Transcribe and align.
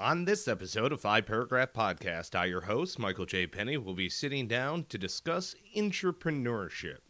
On 0.00 0.24
this 0.24 0.48
episode 0.48 0.92
of 0.92 1.02
Five 1.02 1.26
Paragraph 1.26 1.74
Podcast, 1.74 2.34
I, 2.34 2.46
your 2.46 2.62
host, 2.62 2.98
Michael 2.98 3.26
J. 3.26 3.46
Penny, 3.46 3.76
will 3.76 3.92
be 3.92 4.08
sitting 4.08 4.48
down 4.48 4.84
to 4.84 4.96
discuss 4.96 5.54
intrapreneurship. 5.76 7.00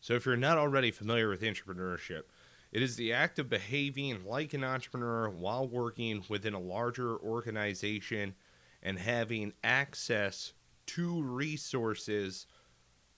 So, 0.00 0.14
if 0.14 0.24
you're 0.24 0.36
not 0.36 0.56
already 0.56 0.92
familiar 0.92 1.28
with 1.28 1.42
intrapreneurship, 1.42 2.22
it 2.70 2.82
is 2.82 2.94
the 2.94 3.12
act 3.12 3.40
of 3.40 3.48
behaving 3.48 4.24
like 4.24 4.54
an 4.54 4.62
entrepreneur 4.62 5.28
while 5.28 5.66
working 5.66 6.22
within 6.28 6.54
a 6.54 6.60
larger 6.60 7.16
organization 7.16 8.36
and 8.80 8.96
having 8.96 9.52
access 9.64 10.52
to 10.86 11.20
resources 11.24 12.46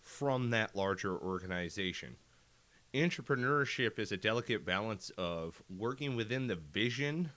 from 0.01 0.49
that 0.53 0.75
larger 0.75 1.19
organization. 1.19 2.17
Intrapreneurship 2.95 3.99
is 3.99 4.11
a 4.11 4.17
delicate 4.17 4.65
balance 4.65 5.11
of 5.19 5.63
working 5.69 6.17
within 6.17 6.47
the 6.47 6.57
vision 6.57 7.31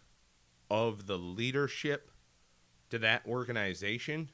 of 0.72 1.06
the 1.06 1.18
leadership 1.18 2.09
to 2.90 2.98
that 2.98 3.22
organization 3.27 4.30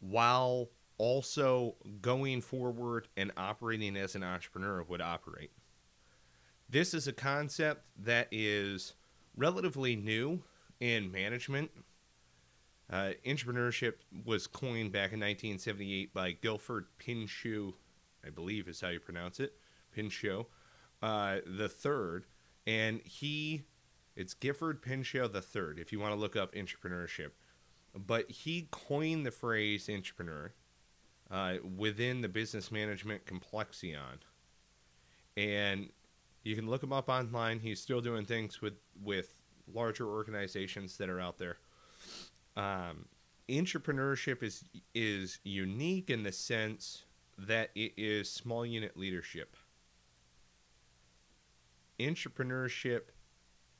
while 0.00 0.68
also 0.98 1.74
going 2.02 2.42
forward 2.42 3.08
and 3.16 3.32
operating 3.38 3.96
as 3.96 4.14
an 4.14 4.22
entrepreneur 4.22 4.82
would 4.82 5.00
operate. 5.00 5.50
This 6.68 6.92
is 6.92 7.08
a 7.08 7.12
concept 7.14 7.86
that 8.00 8.28
is 8.30 8.92
relatively 9.34 9.96
new 9.96 10.42
in 10.78 11.10
management. 11.10 11.70
Uh, 12.90 13.12
intrapreneurship 13.24 13.94
was 14.26 14.46
coined 14.46 14.92
back 14.92 15.12
in 15.14 15.20
1978 15.20 16.12
by 16.12 16.32
Guilford 16.32 16.84
Pinchot, 16.98 17.72
I 18.26 18.28
believe 18.28 18.68
is 18.68 18.82
how 18.82 18.88
you 18.88 19.00
pronounce 19.00 19.40
it, 19.40 19.54
Pinchot, 19.94 20.46
uh, 21.00 21.36
the 21.46 21.68
third, 21.68 22.26
and 22.66 23.00
he 23.04 23.62
it's 24.20 24.34
Gifford 24.34 24.82
Pinchot 24.82 25.34
III, 25.34 25.80
if 25.80 25.92
you 25.92 25.98
want 25.98 26.12
to 26.12 26.20
look 26.20 26.36
up 26.36 26.54
intrapreneurship. 26.54 27.30
But 27.96 28.30
he 28.30 28.68
coined 28.70 29.24
the 29.24 29.30
phrase 29.30 29.88
intrapreneur 29.88 30.50
uh, 31.30 31.54
within 31.74 32.20
the 32.20 32.28
business 32.28 32.70
management 32.70 33.24
complexion. 33.24 34.20
And 35.38 35.88
you 36.42 36.54
can 36.54 36.68
look 36.68 36.82
him 36.82 36.92
up 36.92 37.08
online. 37.08 37.60
He's 37.60 37.80
still 37.80 38.02
doing 38.02 38.26
things 38.26 38.60
with, 38.60 38.74
with 39.02 39.34
larger 39.72 40.06
organizations 40.06 40.98
that 40.98 41.08
are 41.08 41.18
out 41.18 41.38
there. 41.38 41.56
Um, 42.58 43.06
intrapreneurship 43.48 44.42
is 44.42 44.64
is 44.94 45.38
unique 45.44 46.10
in 46.10 46.24
the 46.24 46.32
sense 46.32 47.04
that 47.38 47.70
it 47.74 47.92
is 47.96 48.30
small 48.30 48.66
unit 48.66 48.98
leadership. 48.98 49.56
Intrapreneurship 51.98 53.02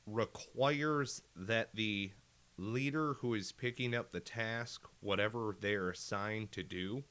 requires 0.05 1.21
that 1.35 1.69
the 1.75 2.11
leader 2.57 3.13
who 3.15 3.33
is 3.33 3.51
picking 3.51 3.95
up 3.95 4.11
the 4.11 4.19
task, 4.19 4.87
whatever 4.99 5.55
they're 5.59 5.89
assigned 5.89 6.51
to 6.51 6.63
do, 6.63 7.03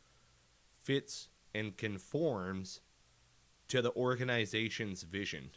fits 0.83 1.29
and 1.55 1.77
conforms 1.77 2.81
to 3.69 3.83
the 3.83 3.95
organization's 3.95 5.03
vision. 5.03 5.51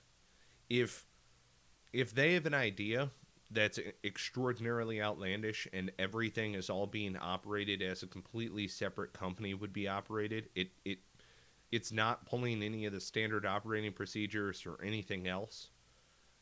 If 0.70 1.06
if 1.92 2.14
they 2.14 2.34
have 2.34 2.48
an 2.48 2.56
idea 2.56 3.12
that's 3.52 3.80
extraordinarily 4.04 5.00
outlandish 5.00 5.68
and 5.74 5.92
everything 6.00 6.56
is 6.56 6.72
all 6.72 6.88
being 6.88 7.16
operated 7.16 7.84
as 7.84 8.02
a 8.02 8.08
completely 8.08 8.68
separate 8.68 9.14
company 9.14 9.54
would 9.54 9.74
be 9.74 9.88
operated, 9.88 10.50
it 10.56 10.72
it 10.86 11.00
it's 11.72 11.92
not 11.92 12.26
pulling 12.26 12.62
any 12.62 12.86
of 12.86 12.94
the 12.94 13.02
standard 13.02 13.46
operating 13.46 13.92
procedures 13.92 14.66
or 14.66 14.84
anything 14.84 15.28
else 15.28 15.70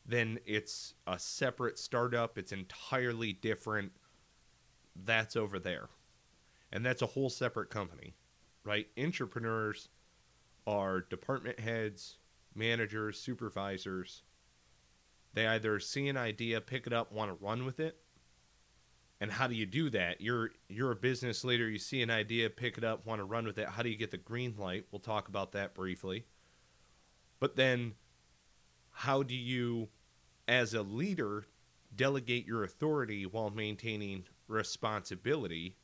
then 0.04 0.38
it's 0.46 0.94
a 1.06 1.18
separate 1.18 1.78
startup. 1.78 2.38
It's 2.38 2.52
entirely 2.52 3.32
different. 3.32 3.92
That's 5.04 5.36
over 5.36 5.58
there. 5.58 5.88
And 6.72 6.84
that's 6.84 7.02
a 7.02 7.06
whole 7.06 7.30
separate 7.30 7.70
company, 7.70 8.14
right? 8.64 8.88
Intrapreneurs 8.96 9.88
are 10.66 11.00
department 11.02 11.60
heads, 11.60 12.16
managers, 12.54 13.18
supervisors. 13.18 14.22
They 15.34 15.46
either 15.46 15.78
see 15.80 16.08
an 16.08 16.16
idea, 16.16 16.60
pick 16.60 16.86
it 16.86 16.92
up, 16.92 17.12
want 17.12 17.30
to 17.30 17.44
run 17.44 17.64
with 17.64 17.80
it. 17.80 17.98
And 19.20 19.30
how 19.30 19.46
do 19.46 19.54
you 19.54 19.66
do 19.66 19.88
that? 19.90 20.20
You're 20.20 20.50
you're 20.68 20.90
a 20.90 20.96
business 20.96 21.44
leader, 21.44 21.68
you 21.70 21.78
see 21.78 22.02
an 22.02 22.10
idea, 22.10 22.50
pick 22.50 22.76
it 22.76 22.82
up, 22.82 23.06
want 23.06 23.20
to 23.20 23.24
run 23.24 23.46
with 23.46 23.56
it. 23.58 23.68
How 23.68 23.82
do 23.82 23.88
you 23.88 23.96
get 23.96 24.10
the 24.10 24.16
green 24.16 24.56
light? 24.58 24.86
We'll 24.90 24.98
talk 24.98 25.28
about 25.28 25.52
that 25.52 25.74
briefly. 25.74 26.26
But 27.38 27.54
then 27.54 27.94
how 28.92 29.22
do 29.22 29.34
you, 29.34 29.88
as 30.46 30.74
a 30.74 30.82
leader, 30.82 31.46
delegate 31.96 32.46
your 32.46 32.64
authority 32.64 33.26
while 33.26 33.50
maintaining 33.50 34.24
responsibility, 34.48 35.76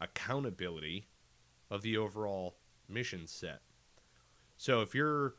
accountability 0.00 1.08
of 1.70 1.82
the 1.82 1.96
overall 1.96 2.56
mission 2.88 3.26
set? 3.26 3.60
So 4.56 4.80
if 4.80 4.94
you're, 4.94 5.34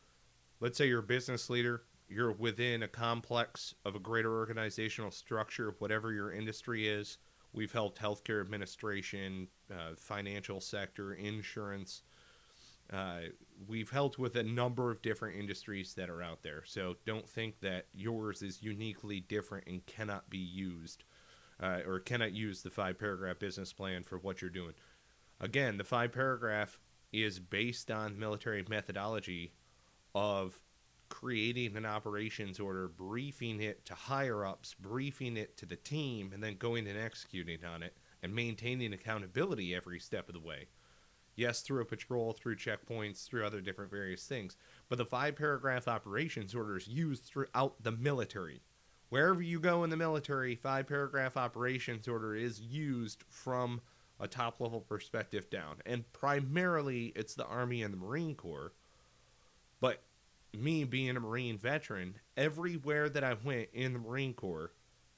let's 0.59 0.77
say 0.77 0.88
you're 0.88 0.99
a 0.99 1.03
business 1.03 1.49
leader, 1.49 1.83
you're 2.09 2.33
within 2.33 2.83
a 2.83 2.88
complex 2.88 3.73
of 3.85 3.95
a 3.95 4.00
greater 4.00 4.38
organizational 4.38 5.11
structure, 5.11 5.75
whatever 5.79 6.11
your 6.13 6.33
industry 6.33 6.88
is. 6.88 7.17
We've 7.53 7.71
helped 7.71 8.00
healthcare 8.01 8.41
administration, 8.41 9.47
uh, 9.71 9.95
financial 9.95 10.59
sector, 10.59 11.13
insurance, 11.13 12.03
uh, 12.91 13.19
we've 13.67 13.89
helped 13.89 14.19
with 14.19 14.35
a 14.35 14.44
number 14.44 14.91
of 14.91 15.01
different 15.01 15.39
industries 15.39 15.94
that 15.94 16.09
are 16.09 16.21
out 16.21 16.44
there. 16.44 16.63
So 16.66 16.95
don't 17.05 17.27
think 17.27 17.59
that 17.61 17.85
yours 17.94 18.41
is 18.41 18.61
uniquely 18.61 19.21
different 19.21 19.67
and 19.67 19.85
cannot 19.85 20.29
be 20.29 20.38
used 20.38 21.03
uh, 21.61 21.79
or 21.88 21.99
cannot 21.99 22.33
use 22.33 22.61
the 22.61 22.69
five 22.69 22.99
paragraph 22.99 23.39
business 23.39 23.71
plan 23.71 24.03
for 24.03 24.17
what 24.17 24.41
you're 24.41 24.49
doing. 24.49 24.73
Again, 25.39 25.77
the 25.77 25.83
five 25.83 26.11
paragraph 26.11 26.79
is 27.11 27.39
based 27.39 27.91
on 27.91 28.19
military 28.19 28.66
methodology 28.69 29.53
of 30.15 30.59
creating 31.09 31.77
an 31.77 31.85
operations 31.85 32.59
order, 32.59 32.88
briefing 32.88 33.61
it 33.61 33.85
to 33.85 33.94
higher 33.94 34.45
ups, 34.45 34.73
briefing 34.73 35.38
it 35.38 35.55
to 35.57 35.65
the 35.65 35.75
team, 35.75 36.31
and 36.33 36.44
then 36.44 36.55
going 36.57 36.88
and 36.88 36.97
executing 36.97 37.63
on 37.63 37.83
it 37.83 37.95
and 38.23 38.33
maintaining 38.33 38.94
accountability 38.94 39.75
every 39.75 40.00
step 40.00 40.27
of 40.27 40.33
the 40.33 40.39
way. 40.39 40.67
Yes, 41.35 41.61
through 41.61 41.81
a 41.81 41.85
patrol, 41.85 42.33
through 42.33 42.57
checkpoints, 42.57 43.25
through 43.25 43.45
other 43.45 43.61
different 43.61 43.91
various 43.91 44.25
things. 44.25 44.55
But 44.89 44.97
the 44.97 45.05
five 45.05 45.35
paragraph 45.35 45.88
operations 45.88 46.53
order 46.53 46.77
is 46.77 46.88
used 46.88 47.23
throughout 47.23 47.81
the 47.81 47.91
military. 47.91 48.61
Wherever 49.09 49.41
you 49.41 49.59
go 49.59 49.83
in 49.83 49.89
the 49.89 49.97
military, 49.97 50.55
five 50.55 50.88
paragraph 50.88 51.38
operations 51.38 52.07
order 52.07 52.35
is 52.35 52.61
used 52.61 53.23
from 53.29 53.81
a 54.19 54.27
top 54.27 54.59
level 54.59 54.81
perspective 54.81 55.49
down. 55.49 55.77
And 55.85 56.11
primarily 56.13 57.13
it's 57.16 57.35
the 57.35 57.45
Army 57.45 57.83
and 57.83 57.94
the 57.94 57.97
Marine 57.97 58.35
Corps. 58.35 58.73
But 59.79 60.01
me 60.53 60.83
being 60.83 61.17
a 61.17 61.19
Marine 61.19 61.57
veteran, 61.57 62.15
everywhere 62.38 63.09
that 63.09 63.23
I 63.23 63.35
went 63.44 63.69
in 63.73 63.94
the 63.94 64.00
Marine 64.00 64.33
Corps, 64.33 64.71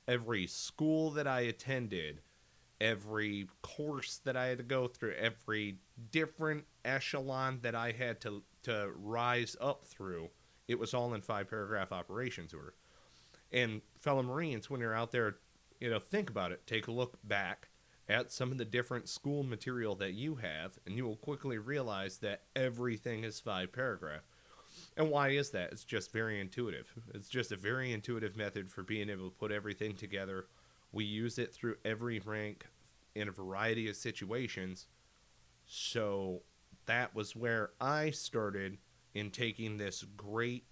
every 0.07 0.47
school 0.47 1.11
that 1.11 1.27
I 1.27 1.41
attended, 1.41 2.21
every 2.81 3.47
course 3.62 4.19
that 4.25 4.36
I 4.36 4.47
had 4.47 4.58
to 4.58 4.63
go 4.63 4.88
through, 4.88 5.13
every 5.13 5.78
different 6.12 6.66
echelon 6.84 7.59
that 7.62 7.75
I 7.75 7.91
had 7.91 8.19
to 8.22 8.44
to 8.63 8.91
rise 8.96 9.56
up 9.62 9.86
through. 9.86 10.30
It 10.68 10.80
was 10.80 10.94
all 10.94 11.13
in 11.13 11.22
five 11.22 11.50
paragraph 11.50 11.91
operations 11.91 12.53
order. 12.53 12.74
And 13.52 13.81
fellow 14.00 14.24
Marines, 14.24 14.69
when 14.69 14.81
you're 14.81 14.96
out 14.96 15.12
there, 15.12 15.38
you 15.80 15.90
know, 15.90 16.00
think 16.00 16.30
about 16.30 16.52
it. 16.52 16.66
Take 16.66 16.88
a 16.88 16.91
look 16.91 17.18
back 17.24 17.69
at 18.09 18.31
some 18.31 18.52
of 18.52 18.58
the 18.58 18.66
different 18.66 19.07
school 19.07 19.44
material 19.44 19.96
that 19.96 20.13
you 20.13 20.36
have, 20.36 20.78
and 20.86 20.96
you 20.96 21.06
will 21.06 21.16
quickly 21.18 21.57
realize 21.57 22.18
that 22.18 22.42
everything 22.56 23.24
is 23.24 23.40
five 23.40 23.72
paragraph. 23.72 24.22
And 24.97 25.09
why 25.09 25.30
is 25.30 25.52
that? 25.52 25.72
It's 25.72 25.84
just 25.84 26.12
very 26.12 26.40
intuitive. 26.40 26.92
It's 27.13 27.30
just 27.30 27.52
a 27.52 27.57
very 27.57 27.94
intuitive 27.94 28.36
method 28.36 28.69
for 28.69 28.84
being 28.84 29.09
able 29.09 29.30
to 29.30 29.36
put 29.36 29.52
everything 29.52 29.96
together 29.96 30.48
we 30.91 31.03
use 31.03 31.37
it 31.37 31.53
through 31.53 31.75
every 31.83 32.19
rank 32.19 32.65
in 33.15 33.27
a 33.27 33.31
variety 33.31 33.89
of 33.89 33.95
situations. 33.95 34.87
So 35.65 36.41
that 36.85 37.15
was 37.15 37.35
where 37.35 37.71
I 37.81 38.11
started 38.11 38.77
in 39.13 39.31
taking 39.31 39.77
this 39.77 40.03
great, 40.15 40.65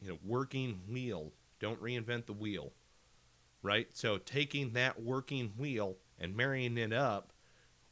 you 0.00 0.08
know, 0.08 0.18
working 0.24 0.80
wheel. 0.88 1.32
Don't 1.58 1.82
reinvent 1.82 2.26
the 2.26 2.32
wheel, 2.32 2.72
right? 3.62 3.88
So 3.92 4.18
taking 4.18 4.72
that 4.74 5.02
working 5.02 5.52
wheel 5.56 5.96
and 6.18 6.36
marrying 6.36 6.78
it 6.78 6.92
up 6.92 7.32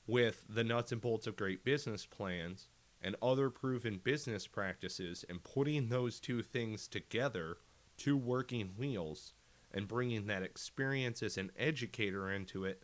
with 0.06 0.44
the 0.49 0.64
nuts 0.64 0.93
and 0.93 1.00
bolts 1.00 1.26
of 1.26 1.37
great 1.37 1.64
business 1.64 2.06
plans 2.06 2.69
and 3.02 3.14
other 3.22 3.50
proven 3.50 4.00
business 4.02 4.46
practices 4.46 5.25
and 5.28 5.43
putting 5.44 5.88
those 5.88 6.19
two 6.19 6.43
things 6.43 6.88
together, 6.88 7.58
two 7.96 8.16
working 8.16 8.70
wheels, 8.76 9.34
and 9.73 9.87
bringing 9.88 10.26
that 10.26 10.43
experience 10.43 11.23
as 11.23 11.37
an 11.37 11.53
educator 11.59 12.31
into 12.31 12.65
it, 12.65 12.82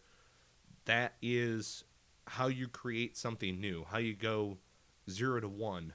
that 0.85 1.15
is 1.23 1.85
how 2.27 2.47
you 2.47 2.69
create 2.69 3.17
something 3.17 3.61
new, 3.61 3.85
how 3.91 3.99
you 3.99 4.15
go 4.15 4.59
zero 5.09 5.41
to 5.41 5.49
one, 5.49 5.93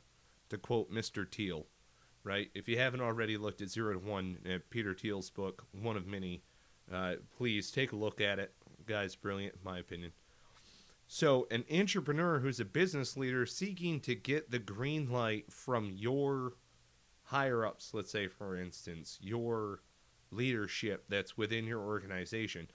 to 0.50 0.58
quote 0.58 0.92
Mr. 0.92 1.30
Thiel, 1.30 1.68
right? 2.24 2.50
If 2.54 2.68
you 2.68 2.78
haven't 2.78 3.02
already 3.02 3.38
looked 3.38 3.62
at 3.62 3.70
Zero 3.70 3.94
to 3.94 4.00
One, 4.00 4.38
uh, 4.46 4.60
Peter 4.70 4.94
Thiel's 4.94 5.30
book, 5.30 5.66
one 5.72 5.98
of 5.98 6.08
many, 6.08 6.44
Uh, 6.92 7.18
please 7.38 7.70
take 7.70 7.92
a 7.92 7.96
look 7.96 8.20
at 8.20 8.40
it. 8.40 8.52
Guy's 8.88 9.16
brilliant, 9.16 9.54
in 9.54 9.62
my 9.64 9.78
opinion. 9.78 10.12
So, 11.06 11.48
an 11.52 11.64
entrepreneur 11.72 12.40
who's 12.40 12.60
a 12.60 12.66
business 12.66 13.16
leader 13.16 13.46
seeking 13.46 14.00
to 14.02 14.16
get 14.16 14.50
the 14.50 14.58
green 14.60 15.10
light 15.12 15.52
from 15.52 15.92
your 15.92 16.54
higher 17.24 17.64
ups, 17.66 17.94
let's 17.94 18.12
say, 18.12 18.28
for 18.28 18.58
instance, 18.58 19.20
your 19.22 19.82
leadership 20.32 21.06
that's 21.10 21.38
within 21.38 21.66
your 21.66 21.82
organization, 21.82 22.70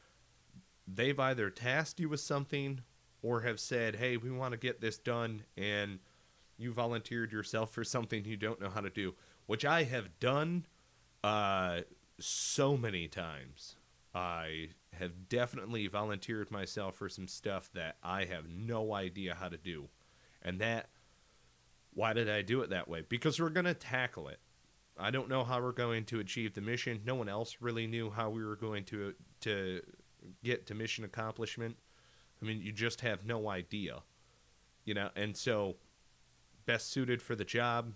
they've 0.86 1.18
either 1.18 1.50
tasked 1.50 2.00
you 2.00 2.08
with 2.08 2.20
something 2.20 2.80
or 3.22 3.40
have 3.40 3.58
said, 3.58 3.96
hey, 3.96 4.16
we 4.16 4.30
want 4.30 4.52
to 4.52 4.58
get 4.58 4.80
this 4.80 4.98
done, 4.98 5.42
and 5.56 5.98
you 6.58 6.72
volunteered 6.72 7.32
yourself 7.32 7.70
for 7.70 7.82
something 7.82 8.24
you 8.24 8.36
don't 8.36 8.60
know 8.60 8.68
how 8.68 8.80
to 8.80 8.90
do, 8.90 9.14
which 9.46 9.64
I 9.64 9.84
have 9.84 10.20
done 10.20 10.66
uh, 11.22 11.80
so 12.20 12.76
many 12.76 13.08
times. 13.08 13.76
I 14.14 14.68
have 14.92 15.28
definitely 15.28 15.86
volunteered 15.88 16.50
myself 16.50 16.96
for 16.96 17.08
some 17.08 17.26
stuff 17.26 17.70
that 17.74 17.96
I 18.02 18.26
have 18.26 18.48
no 18.48 18.94
idea 18.94 19.34
how 19.34 19.48
to 19.48 19.56
do. 19.56 19.88
And 20.42 20.60
that, 20.60 20.88
why 21.94 22.12
did 22.12 22.28
I 22.28 22.42
do 22.42 22.60
it 22.60 22.70
that 22.70 22.88
way? 22.88 23.04
Because 23.08 23.40
we're 23.40 23.48
going 23.48 23.64
to 23.64 23.74
tackle 23.74 24.28
it. 24.28 24.38
I 24.98 25.10
don't 25.10 25.28
know 25.28 25.42
how 25.42 25.60
we're 25.60 25.72
going 25.72 26.04
to 26.06 26.20
achieve 26.20 26.54
the 26.54 26.60
mission. 26.60 27.00
No 27.04 27.16
one 27.16 27.28
else 27.28 27.56
really 27.60 27.86
knew 27.86 28.10
how 28.10 28.30
we 28.30 28.44
were 28.44 28.56
going 28.56 28.84
to 28.84 29.14
to 29.40 29.80
get 30.42 30.66
to 30.66 30.74
mission 30.74 31.04
accomplishment. 31.04 31.76
I 32.40 32.46
mean, 32.46 32.60
you 32.62 32.72
just 32.72 33.00
have 33.00 33.24
no 33.24 33.48
idea, 33.48 34.02
you 34.84 34.94
know. 34.94 35.10
And 35.16 35.36
so, 35.36 35.76
best 36.66 36.90
suited 36.90 37.20
for 37.20 37.34
the 37.34 37.44
job. 37.44 37.92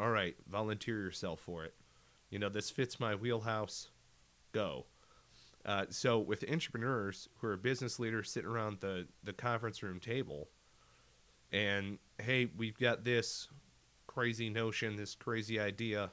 All 0.00 0.10
right, 0.10 0.34
volunteer 0.50 1.00
yourself 1.00 1.40
for 1.40 1.64
it. 1.64 1.74
You 2.30 2.38
know, 2.38 2.48
this 2.48 2.70
fits 2.70 2.98
my 2.98 3.14
wheelhouse. 3.14 3.90
Go. 4.52 4.86
Uh, 5.64 5.86
so, 5.88 6.18
with 6.18 6.44
entrepreneurs 6.50 7.28
who 7.38 7.46
are 7.46 7.56
business 7.56 7.98
leaders 7.98 8.30
sitting 8.30 8.50
around 8.50 8.80
the 8.80 9.06
the 9.22 9.32
conference 9.32 9.82
room 9.82 10.00
table, 10.00 10.48
and 11.52 11.98
hey, 12.20 12.48
we've 12.56 12.78
got 12.78 13.04
this 13.04 13.48
crazy 14.06 14.50
notion, 14.50 14.96
this 14.96 15.14
crazy 15.14 15.60
idea. 15.60 16.10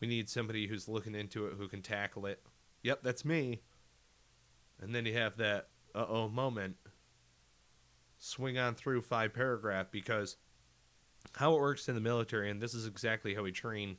We 0.00 0.08
need 0.08 0.28
somebody 0.28 0.66
who's 0.66 0.88
looking 0.88 1.14
into 1.14 1.46
it 1.46 1.54
who 1.58 1.68
can 1.68 1.82
tackle 1.82 2.26
it. 2.26 2.42
Yep, 2.82 3.00
that's 3.02 3.24
me. 3.24 3.62
And 4.80 4.94
then 4.94 5.06
you 5.06 5.14
have 5.14 5.36
that 5.38 5.68
uh 5.94 6.06
oh 6.08 6.28
moment. 6.28 6.76
Swing 8.18 8.58
on 8.58 8.74
through 8.74 9.02
five 9.02 9.34
paragraph 9.34 9.88
because 9.90 10.36
how 11.34 11.54
it 11.54 11.60
works 11.60 11.88
in 11.88 11.94
the 11.94 12.00
military, 12.00 12.50
and 12.50 12.60
this 12.60 12.74
is 12.74 12.86
exactly 12.86 13.34
how 13.34 13.42
we 13.42 13.52
train 13.52 13.96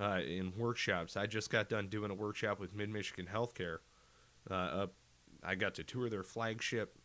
uh, 0.00 0.20
in 0.26 0.52
workshops. 0.56 1.16
I 1.16 1.26
just 1.26 1.50
got 1.50 1.68
done 1.68 1.88
doing 1.88 2.10
a 2.10 2.14
workshop 2.14 2.58
with 2.58 2.74
Mid 2.74 2.88
Michigan 2.90 3.28
Healthcare. 3.32 3.78
Uh, 4.50 4.54
up, 4.54 4.94
I 5.42 5.54
got 5.54 5.74
to 5.74 5.84
tour 5.84 6.08
their 6.08 6.22
flagship 6.22 6.96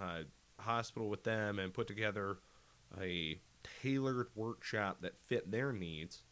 uh, 0.00 0.22
hospital 0.58 1.08
with 1.08 1.24
them 1.24 1.58
and 1.58 1.72
put 1.72 1.86
together 1.86 2.38
a 3.00 3.38
tailored 3.82 4.28
workshop 4.34 4.98
that 5.00 5.16
fit 5.26 5.50
their 5.50 5.72
needs. 5.72 6.22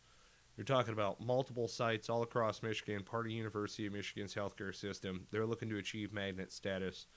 You're 0.63 0.77
talking 0.77 0.93
about 0.93 1.21
multiple 1.21 1.67
sites 1.67 2.09
all 2.09 2.23
across 2.23 2.63
Michigan, 2.63 3.03
part 3.03 3.27
of 3.27 3.33
University 3.33 3.85
of 3.85 3.93
Michigan's 3.93 4.33
healthcare 4.33 4.73
system. 4.73 5.27
They're 5.33 5.45
looking 5.45 5.69
to 5.71 5.79
achieve 5.79 6.13
magnet 6.13 6.53
status. 6.53 7.09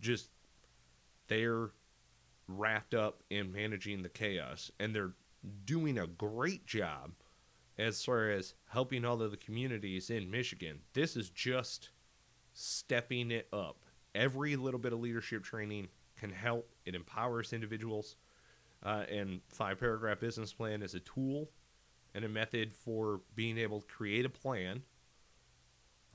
Just 0.00 0.30
they're 1.26 1.70
wrapped 2.46 2.94
up 2.94 3.24
in 3.30 3.50
managing 3.50 4.00
the 4.00 4.08
chaos, 4.08 4.70
and 4.78 4.94
they're 4.94 5.10
doing 5.64 5.98
a 5.98 6.06
great 6.06 6.64
job 6.64 7.10
as 7.78 8.04
far 8.04 8.30
as 8.30 8.54
helping 8.68 9.04
all 9.04 9.20
of 9.20 9.32
the 9.32 9.36
communities 9.38 10.10
in 10.10 10.30
Michigan. 10.30 10.78
This 10.92 11.16
is 11.16 11.30
just 11.30 11.90
stepping 12.52 13.32
it 13.32 13.48
up. 13.52 13.78
Every 14.14 14.54
little 14.54 14.78
bit 14.78 14.92
of 14.92 15.00
leadership 15.00 15.42
training 15.42 15.88
can 16.16 16.30
help. 16.30 16.70
It 16.86 16.94
empowers 16.94 17.52
individuals. 17.52 18.14
Uh, 18.84 19.02
and 19.10 19.40
five 19.48 19.80
paragraph 19.80 20.20
business 20.20 20.52
plan 20.52 20.80
is 20.80 20.94
a 20.94 21.00
tool 21.00 21.48
and 22.14 22.24
a 22.24 22.28
method 22.28 22.72
for 22.72 23.20
being 23.34 23.58
able 23.58 23.80
to 23.80 23.86
create 23.86 24.24
a 24.24 24.30
plan. 24.30 24.82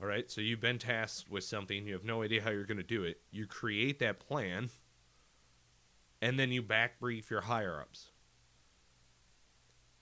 All 0.00 0.06
right, 0.06 0.30
so 0.30 0.40
you've 0.40 0.60
been 0.60 0.78
tasked 0.78 1.28
with 1.28 1.42
something, 1.42 1.84
you 1.86 1.92
have 1.92 2.04
no 2.04 2.22
idea 2.22 2.40
how 2.40 2.50
you're 2.50 2.64
going 2.64 2.76
to 2.78 2.84
do 2.84 3.02
it. 3.02 3.20
You 3.32 3.46
create 3.46 3.98
that 3.98 4.20
plan, 4.20 4.70
and 6.22 6.38
then 6.38 6.52
you 6.52 6.62
back 6.62 7.00
brief 7.00 7.30
your 7.30 7.40
higher 7.40 7.80
ups. 7.80 8.10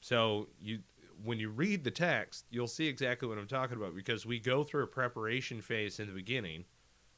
So 0.00 0.48
you 0.60 0.80
when 1.24 1.38
you 1.38 1.48
read 1.48 1.82
the 1.82 1.90
text, 1.90 2.44
you'll 2.50 2.66
see 2.66 2.86
exactly 2.86 3.26
what 3.26 3.38
I'm 3.38 3.46
talking 3.46 3.76
about 3.76 3.94
because 3.94 4.26
we 4.26 4.38
go 4.38 4.62
through 4.62 4.84
a 4.84 4.88
preparation 4.88 5.60
phase 5.60 5.98
in 5.98 6.06
the 6.06 6.12
beginning. 6.12 6.64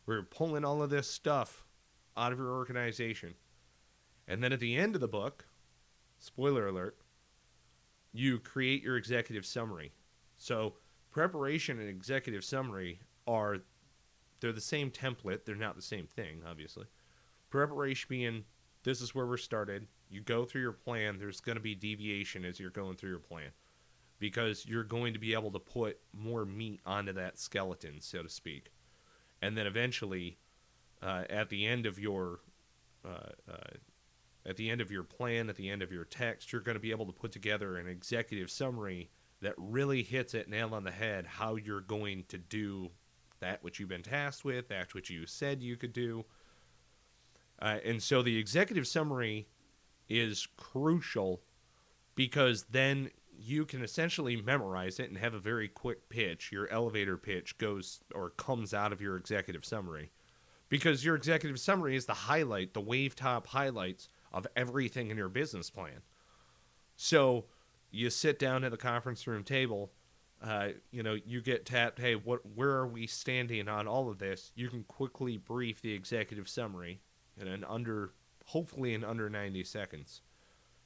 We're 0.07 0.23
pulling 0.23 0.65
all 0.65 0.83
of 0.83 0.91
this 0.91 1.11
stuff 1.11 1.67
out 2.17 2.33
of 2.33 2.39
your 2.39 2.53
organization. 2.53 3.35
And 4.27 4.43
then 4.43 4.53
at 4.53 4.61
the 4.61 4.77
end 4.77 4.95
of 4.95 5.01
the 5.01 5.09
book, 5.09 5.47
spoiler 6.19 6.69
alert, 6.69 6.97
you 8.13 8.39
create 8.39 8.83
your 8.83 8.97
executive 8.97 9.45
summary. 9.47 9.93
So 10.37 10.75
preparation 11.11 11.79
and 11.79 11.89
executive 11.89 12.45
summary 12.45 13.01
are 13.27 13.59
they're 14.41 14.53
the 14.53 14.61
same 14.61 14.91
template, 14.91 15.45
they're 15.45 15.55
not 15.55 15.77
the 15.77 15.83
same 15.83 16.07
thing, 16.07 16.43
obviously. 16.49 16.87
Preparation 17.51 18.07
being 18.09 18.45
this 18.85 19.01
is 19.01 19.15
where 19.15 19.27
we're 19.27 19.37
started. 19.37 19.87
You 20.11 20.21
go 20.21 20.45
through 20.45 20.63
your 20.63 20.73
plan, 20.73 21.19
there's 21.19 21.41
going 21.41 21.57
to 21.57 21.63
be 21.63 21.75
deviation 21.75 22.45
as 22.45 22.59
you're 22.59 22.71
going 22.71 22.97
through 22.97 23.11
your 23.11 23.19
plan 23.19 23.51
because 24.19 24.67
you're 24.67 24.85
going 24.85 25.13
to 25.13 25.19
be 25.19 25.33
able 25.33 25.51
to 25.53 25.59
put 25.59 25.99
more 26.13 26.45
meat 26.45 26.81
onto 26.87 27.13
that 27.13 27.39
skeleton, 27.39 28.01
so 28.01 28.23
to 28.23 28.29
speak. 28.29 28.73
And 29.43 29.57
then 29.57 29.67
eventually, 29.67 30.39
uh, 31.03 31.25
at 31.31 31.49
the 31.49 31.67
end 31.67 31.87
of 31.87 31.99
your 31.99 32.41
uh, 33.05 33.31
uh, 33.51 33.77
at 34.49 34.57
the 34.57 34.71
end 34.71 34.81
of 34.81 34.91
your 34.91 35.03
plan, 35.03 35.51
at 35.51 35.57
the 35.57 35.69
end 35.69 35.83
of 35.83 35.93
your 35.93 36.05
text, 36.05 36.53
you're 36.53 36.63
going 36.63 36.75
to 36.77 36.81
be 36.81 36.91
able 36.91 37.07
to 37.07 37.13
put 37.13 37.31
together 37.31 37.77
an 37.77 37.87
executive 37.87 38.51
summary 38.51 39.11
that 39.43 39.55
really 39.59 40.03
hits 40.03 40.33
it 40.33 40.49
nail 40.49 40.75
on 40.75 40.85
the 40.85 40.91
head 40.91 41.27
how 41.27 41.57
you're 41.57 41.83
going 41.83 42.25
to 42.29 42.39
do 42.39 42.91
that 43.41 43.63
which 43.63 43.79
you've 43.79 43.91
been 43.91 44.03
tasked 44.03 44.45
with, 44.45 44.69
that 44.69 44.95
which 44.95 45.11
you 45.11 45.27
said 45.27 45.63
you 45.63 45.77
could 45.77 45.93
do. 45.93 46.25
Uh, 47.61 47.79
and 47.85 48.03
so 48.03 48.23
the 48.23 48.39
executive 48.39 48.87
summary 48.87 49.47
is 50.09 50.49
crucial 50.57 51.43
because 52.15 52.65
then 52.71 53.11
you 53.39 53.65
can 53.65 53.83
essentially 53.83 54.41
memorize 54.41 54.99
it 54.99 55.09
and 55.09 55.19
have 55.19 55.35
a 55.35 55.39
very 55.39 55.69
quick 55.69 56.09
pitch. 56.09 56.51
Your 56.51 56.69
elevator 56.71 57.17
pitch 57.17 57.59
goes 57.59 58.01
or 58.15 58.31
comes 58.31 58.75
out 58.75 58.93
of 58.93 59.01
your 59.01 59.17
executive 59.17 59.65
summary 59.65 60.11
because 60.69 61.05
your 61.05 61.15
executive 61.15 61.61
summary 61.61 61.95
is 61.95 62.07
the 62.07 62.15
highlight, 62.15 62.75
the 62.75 62.81
wave 62.81 63.15
top 63.15 63.47
highlights 63.47 64.09
of 64.33 64.47
everything 64.57 65.11
in 65.11 65.17
your 65.17 65.29
business 65.29 65.71
plan. 65.71 66.03
So 66.97 67.45
you 67.91 68.11
sit 68.11 68.39
down 68.39 68.65
at 68.65 68.71
the 68.71 68.77
conference 68.77 69.27
room 69.27 69.45
table. 69.45 69.91
Uh, 70.43 70.69
you 70.93 71.03
know, 71.03 71.17
you 71.27 71.41
get 71.41 71.67
tapped. 71.67 71.99
Hey, 71.99 72.15
what? 72.15 72.41
Where 72.55 72.71
are 72.71 72.87
we 72.87 73.07
standing 73.07 73.69
on 73.69 73.89
all 73.89 74.09
of 74.09 74.19
this? 74.19 74.53
You 74.55 74.69
can 74.69 74.85
quickly 74.85 75.37
brief 75.37 75.83
the 75.83 75.93
executive 75.93 76.49
summary 76.49 77.01
in 77.41 77.49
an 77.49 77.65
under, 77.65 78.13
hopefully 78.45 78.95
in 78.95 79.03
under 79.03 79.29
ninety 79.29 79.65
seconds. 79.65 80.21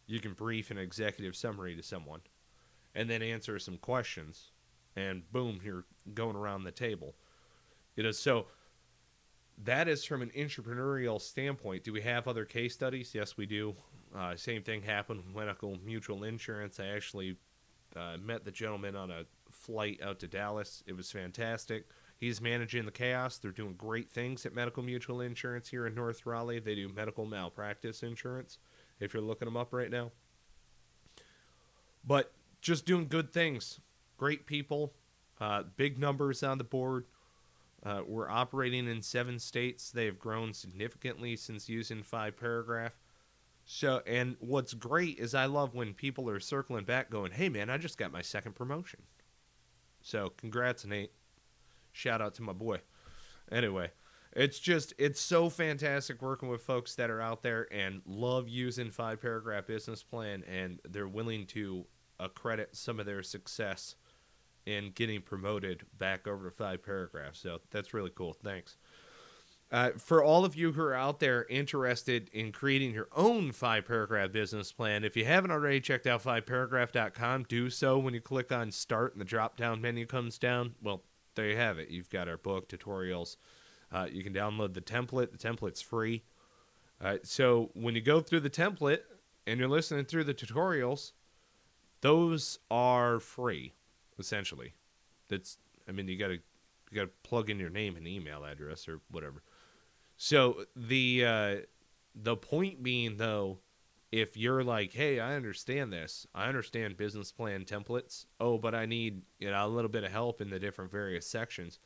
You 0.07 0.21
can 0.21 0.33
brief 0.33 0.71
an 0.71 0.79
executive 0.79 1.37
summary 1.37 1.77
to 1.77 1.83
someone, 1.83 2.21
and 2.95 3.11
then 3.11 3.23
answer 3.23 3.59
some 3.59 3.77
questions, 3.77 4.53
and 4.97 5.31
boom, 5.33 5.61
you're 5.63 5.85
going 6.15 6.37
around 6.37 6.65
the 6.65 6.73
table. 6.73 7.15
You 7.95 8.05
know, 8.05 8.11
so 8.11 8.47
that 9.65 9.89
is 9.89 10.05
from 10.05 10.23
an 10.23 10.31
entrepreneurial 10.37 11.21
standpoint. 11.21 11.85
Do 11.85 11.93
we 11.93 12.01
have 12.03 12.27
other 12.27 12.45
case 12.45 12.75
studies? 12.75 13.15
Yes, 13.15 13.37
we 13.37 13.47
do. 13.47 13.75
Uh, 14.17 14.37
same 14.37 14.63
thing 14.63 14.83
happened 14.83 15.23
with 15.25 15.35
Medical 15.35 15.79
Mutual 15.85 16.25
Insurance. 16.25 16.81
I 16.81 16.87
actually 16.87 17.37
uh, 17.97 18.17
met 18.23 18.45
the 18.45 18.51
gentleman 18.51 18.97
on 18.97 19.11
a 19.11 19.25
flight 19.51 20.01
out 20.03 20.19
to 20.21 20.27
Dallas. 20.27 20.83
It 20.87 20.97
was 20.97 21.11
fantastic. 21.11 21.87
He's 22.19 22.41
managing 22.41 22.85
the 22.85 22.93
chaos. 22.93 23.39
They're 23.39 23.51
doing 23.51 23.75
great 23.75 24.11
things 24.11 24.47
at 24.47 24.55
Medical 24.55 24.83
Mutual 24.83 25.23
Insurance 25.23 25.69
here 25.69 25.87
in 25.87 25.95
North 25.95 26.25
Raleigh. 26.25 26.61
They 26.61 26.75
do 26.75 26.89
medical 26.89 27.27
malpractice 27.27 28.03
insurance, 28.03 28.59
if 29.01 29.13
you're 29.13 29.23
looking 29.23 29.47
them 29.47 29.57
up 29.57 29.73
right 29.73 29.91
now. 29.91 30.13
But 32.05 32.33
just 32.61 32.87
doing 32.87 33.09
good 33.09 33.33
things. 33.33 33.81
Great 34.17 34.47
people, 34.47 34.93
uh, 35.41 35.65
big 35.77 35.99
numbers 35.99 36.43
on 36.43 36.59
the 36.59 36.65
board. 36.65 37.07
Uh, 37.85 38.03
we're 38.07 38.31
operating 38.31 38.87
in 38.87 39.03
seven 39.03 39.39
states. 39.39 39.91
They 39.91 40.07
have 40.07 40.19
grown 40.19 40.53
significantly 40.53 41.37
since 41.37 41.69
using 41.69 42.03
five 42.03 42.37
paragraph. 42.37 42.93
So, 43.65 44.03
and 44.07 44.37
what's 44.41 44.75
great 44.75 45.19
is 45.19 45.35
I 45.35 45.47
love 45.47 45.75
when 45.75 45.95
people 45.95 46.29
are 46.31 46.41
circling 46.41 46.85
back, 46.85 47.11
going, 47.11 47.33
"Hey, 47.33 47.49
man, 47.49 47.71
I 47.71 47.79
just 47.79 47.99
got 47.99 48.13
my 48.13 48.23
second 48.23 48.55
promotion." 48.55 49.03
So, 50.01 50.31
congrats, 50.37 50.85
Nate. 50.85 51.13
Shout 51.93 52.21
out 52.21 52.35
to 52.35 52.43
my 52.43 52.53
boy. 52.53 52.81
Anyway, 53.51 53.91
it's 54.33 54.59
just 54.59 54.95
it's 54.99 55.21
so 55.21 55.49
fantastic 55.51 56.23
working 56.23 56.49
with 56.49 56.63
folks 56.63 56.95
that 56.97 57.11
are 57.11 57.21
out 57.21 57.43
there 57.43 57.69
and 57.73 58.03
love 58.07 58.49
using 58.49 58.91
five 58.91 59.21
paragraph 59.21 59.67
business 59.67 60.03
plan, 60.03 60.43
and 60.45 60.81
they're 60.89 61.09
willing 61.09 61.47
to 61.47 61.87
accredit 62.19 62.75
some 62.77 62.99
of 63.01 63.07
their 63.07 63.23
success 63.23 63.97
and 64.67 64.95
getting 64.95 65.21
promoted 65.21 65.83
back 65.99 66.27
over 66.27 66.49
to 66.49 66.55
five 66.55 66.83
paragraphs. 66.83 67.41
So 67.41 67.61
that's 67.71 67.95
really 67.95 68.13
cool. 68.15 68.33
Thanks. 68.33 68.77
Uh, 69.71 69.91
for 69.97 70.23
all 70.23 70.45
of 70.45 70.55
you 70.55 70.73
who 70.73 70.83
are 70.83 70.95
out 70.95 71.19
there 71.19 71.47
interested 71.49 72.29
in 72.35 72.53
creating 72.53 72.93
your 72.93 73.09
own 73.17 73.51
five 73.53 73.87
paragraph 73.87 74.31
business 74.31 74.71
plan, 74.71 75.03
if 75.03 75.17
you 75.17 75.25
haven't 75.25 75.51
already 75.51 75.81
checked 75.81 76.07
out 76.07 76.23
fiveparagraph.com, 76.23 77.45
do 77.49 77.71
so 77.71 77.99
when 77.99 78.13
you 78.13 78.21
click 78.21 78.53
on 78.53 78.71
start 78.71 79.13
and 79.13 79.21
the 79.21 79.25
drop 79.25 79.57
down 79.57 79.81
menu 79.81 80.05
comes 80.05 80.37
down. 80.39 80.75
Well, 80.83 81.03
there 81.37 81.49
you 81.49 81.57
have 81.57 81.79
it. 81.79 81.89
You've 81.89 82.11
got 82.11 82.29
our 82.29 82.37
book, 82.37 82.69
tutorials. 82.69 83.37
Uh, 83.91 84.09
you 84.13 84.23
can 84.23 84.35
download 84.35 84.75
the 84.75 84.83
template, 84.83 85.33
the 85.33 85.39
template's 85.39 85.81
free. 85.81 86.23
Uh, 87.01 87.17
so 87.23 87.71
when 87.73 87.95
you 87.95 88.03
go 88.03 88.21
through 88.21 88.41
the 88.41 88.51
template 88.51 89.01
and 89.47 89.59
you're 89.59 89.69
listening 89.69 90.05
through 90.05 90.25
the 90.25 90.35
tutorials, 90.35 91.13
those 92.03 92.59
are 92.71 93.21
free, 93.21 93.73
essentially. 94.19 94.75
That's, 95.29 95.59
I 95.89 95.93
mean, 95.93 96.09
you 96.09 96.19
got 96.19 96.29
to 96.29 96.39
you 96.93 96.97
got 96.97 97.05
to 97.05 97.29
plug 97.29 97.49
in 97.49 97.59
your 97.59 97.71
name 97.71 97.97
and 97.97 98.07
email 98.07 98.45
address 98.45 98.87
or 98.87 99.01
whatever. 99.11 99.43
So 100.17 100.65
the 100.77 101.25
uh, 101.25 101.57
the 102.15 102.37
point 102.37 102.83
being 102.83 103.17
though, 103.17 103.59
if 104.13 104.37
you're 104.37 104.63
like, 104.63 104.93
hey, 104.93 105.19
I 105.19 105.35
understand 105.35 105.93
this, 105.93 106.27
I 106.35 106.47
understand 106.47 106.97
business 106.97 107.33
plan 107.33 107.65
templates. 107.65 108.27
Oh, 108.39 108.59
but 108.59 108.75
I 108.75 108.87
need 108.87 109.23
you 109.39 109.51
know 109.51 109.67
a 109.67 109.69
little 109.69 109.91
bit 109.91 110.05
of 110.05 110.13
help 110.13 110.41
in 110.41 110.51
the 110.51 110.59
different 110.59 110.91
various 110.91 111.27
sections. 111.27 111.79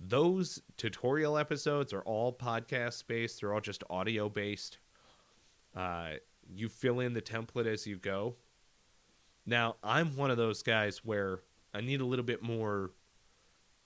Those 0.00 0.60
tutorial 0.76 1.38
episodes 1.38 1.92
are 1.92 2.02
all 2.02 2.32
podcast 2.32 3.06
based. 3.08 3.40
They're 3.40 3.54
all 3.54 3.60
just 3.60 3.82
audio 3.90 4.28
based. 4.28 4.78
Uh, 5.74 6.12
you 6.54 6.68
fill 6.68 7.00
in 7.00 7.14
the 7.14 7.22
template 7.22 7.66
as 7.66 7.86
you 7.86 7.96
go. 7.96 8.36
Now, 9.48 9.76
I'm 9.82 10.14
one 10.14 10.30
of 10.30 10.36
those 10.36 10.62
guys 10.62 10.98
where 11.04 11.40
I 11.72 11.80
need 11.80 12.02
a 12.02 12.04
little 12.04 12.24
bit 12.24 12.42
more. 12.42 12.90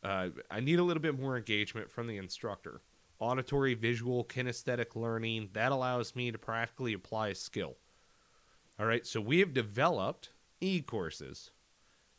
Uh, 0.02 0.30
I 0.50 0.58
need 0.58 0.80
a 0.80 0.82
little 0.82 1.00
bit 1.00 1.18
more 1.18 1.36
engagement 1.36 1.88
from 1.88 2.08
the 2.08 2.16
instructor 2.16 2.80
auditory, 3.20 3.74
visual, 3.74 4.24
kinesthetic 4.24 4.96
learning. 4.96 5.50
That 5.52 5.70
allows 5.70 6.16
me 6.16 6.32
to 6.32 6.38
practically 6.38 6.92
apply 6.92 7.28
a 7.28 7.34
skill. 7.36 7.76
All 8.80 8.86
right, 8.86 9.06
so 9.06 9.20
we 9.20 9.38
have 9.38 9.54
developed 9.54 10.30
e 10.60 10.80
courses. 10.80 11.52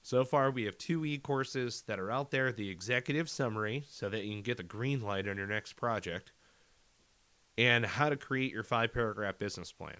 So 0.01 0.23
far, 0.23 0.49
we 0.49 0.63
have 0.63 0.77
two 0.77 1.03
e 1.03 1.17
courses 1.17 1.83
that 1.87 1.99
are 1.99 2.09
out 2.09 2.31
there 2.31 2.53
the 2.53 2.69
executive 2.69 3.29
summary, 3.29 3.83
so 3.89 4.07
that 4.07 4.23
you 4.23 4.31
can 4.31 4.41
get 4.41 4.55
the 4.55 4.63
green 4.63 5.01
light 5.01 5.27
on 5.27 5.35
your 5.35 5.47
next 5.47 5.73
project, 5.73 6.31
and 7.57 7.85
how 7.85 8.07
to 8.07 8.15
create 8.15 8.53
your 8.53 8.63
five 8.63 8.93
paragraph 8.93 9.37
business 9.37 9.73
plan. 9.73 9.97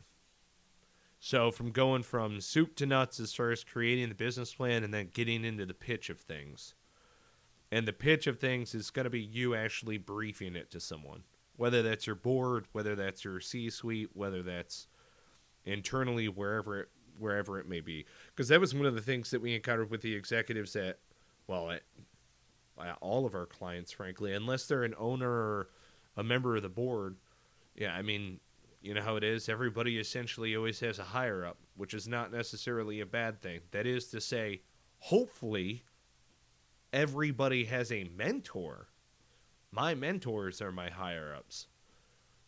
So, 1.26 1.52
from 1.52 1.72
going 1.72 2.04
from 2.04 2.42
soup 2.42 2.76
to 2.76 2.86
nuts 2.86 3.18
as 3.18 3.34
far 3.34 3.52
as 3.52 3.64
creating 3.64 4.10
the 4.10 4.14
business 4.14 4.54
plan 4.54 4.84
and 4.84 4.94
then 4.94 5.10
getting 5.14 5.46
into 5.46 5.66
the 5.66 5.74
pitch 5.74 6.10
of 6.10 6.20
things 6.20 6.74
and 7.72 7.88
the 7.88 7.94
pitch 7.94 8.28
of 8.28 8.40
things 8.40 8.76
is 8.76 8.90
going 8.90 9.06
to 9.06 9.10
be 9.10 9.22
you 9.22 9.56
actually 9.56 9.98
briefing 9.98 10.58
it 10.58 10.70
to 10.72 10.82
someone, 10.82 11.24
whether 11.56 11.82
that's 11.82 12.06
your 12.06 12.18
board, 12.18 12.66
whether 12.74 12.94
that's 12.94 13.24
your 13.24 13.40
C-suite, 13.40 14.10
whether 14.12 14.44
that's 14.44 14.88
internally 15.64 16.28
wherever 16.28 16.82
it 16.82 16.90
wherever 17.18 17.58
it 17.58 17.70
may 17.70 17.80
be. 17.80 18.06
Because 18.28 18.50
that 18.50 18.60
was 18.60 18.76
one 18.76 18.86
of 18.86 18.94
the 18.94 19.02
things 19.02 19.32
that 19.32 19.42
we 19.42 19.56
encountered 19.56 19.92
with 19.92 20.02
the 20.02 20.14
executives 20.14 20.76
at 20.76 21.00
well 21.48 21.72
at, 21.72 21.84
at 22.84 22.98
all 23.00 23.26
of 23.26 23.34
our 23.34 23.46
clients, 23.46 23.94
frankly, 23.94 24.34
unless 24.34 24.68
they're 24.68 24.84
an 24.84 24.96
owner 24.98 25.32
or 25.32 25.70
a 26.18 26.24
member 26.24 26.58
of 26.58 26.64
the 26.64 26.70
board. 26.70 27.16
Yeah, 27.78 27.94
I 27.94 28.02
mean, 28.02 28.42
you 28.84 28.94
know 28.94 29.02
how 29.02 29.16
it 29.16 29.24
is. 29.24 29.48
Everybody 29.48 29.98
essentially 29.98 30.58
always 30.58 30.80
has 30.82 31.00
a 31.00 31.04
higher 31.04 31.46
up, 31.46 31.58
which 31.78 31.94
is 31.94 32.06
not 32.06 32.34
necessarily 32.34 33.00
a 33.00 33.06
bad 33.06 33.42
thing. 33.42 33.62
That 33.72 33.88
is 33.88 34.08
to 34.08 34.20
say, 34.20 34.62
hopefully 35.00 35.84
everybody 36.92 37.64
has 37.64 37.94
a 37.94 38.04
mentor. 38.16 38.90
My 39.72 39.96
mentors 39.96 40.62
are 40.62 40.74
my 40.74 40.90
higher 40.90 41.34
ups 41.34 41.68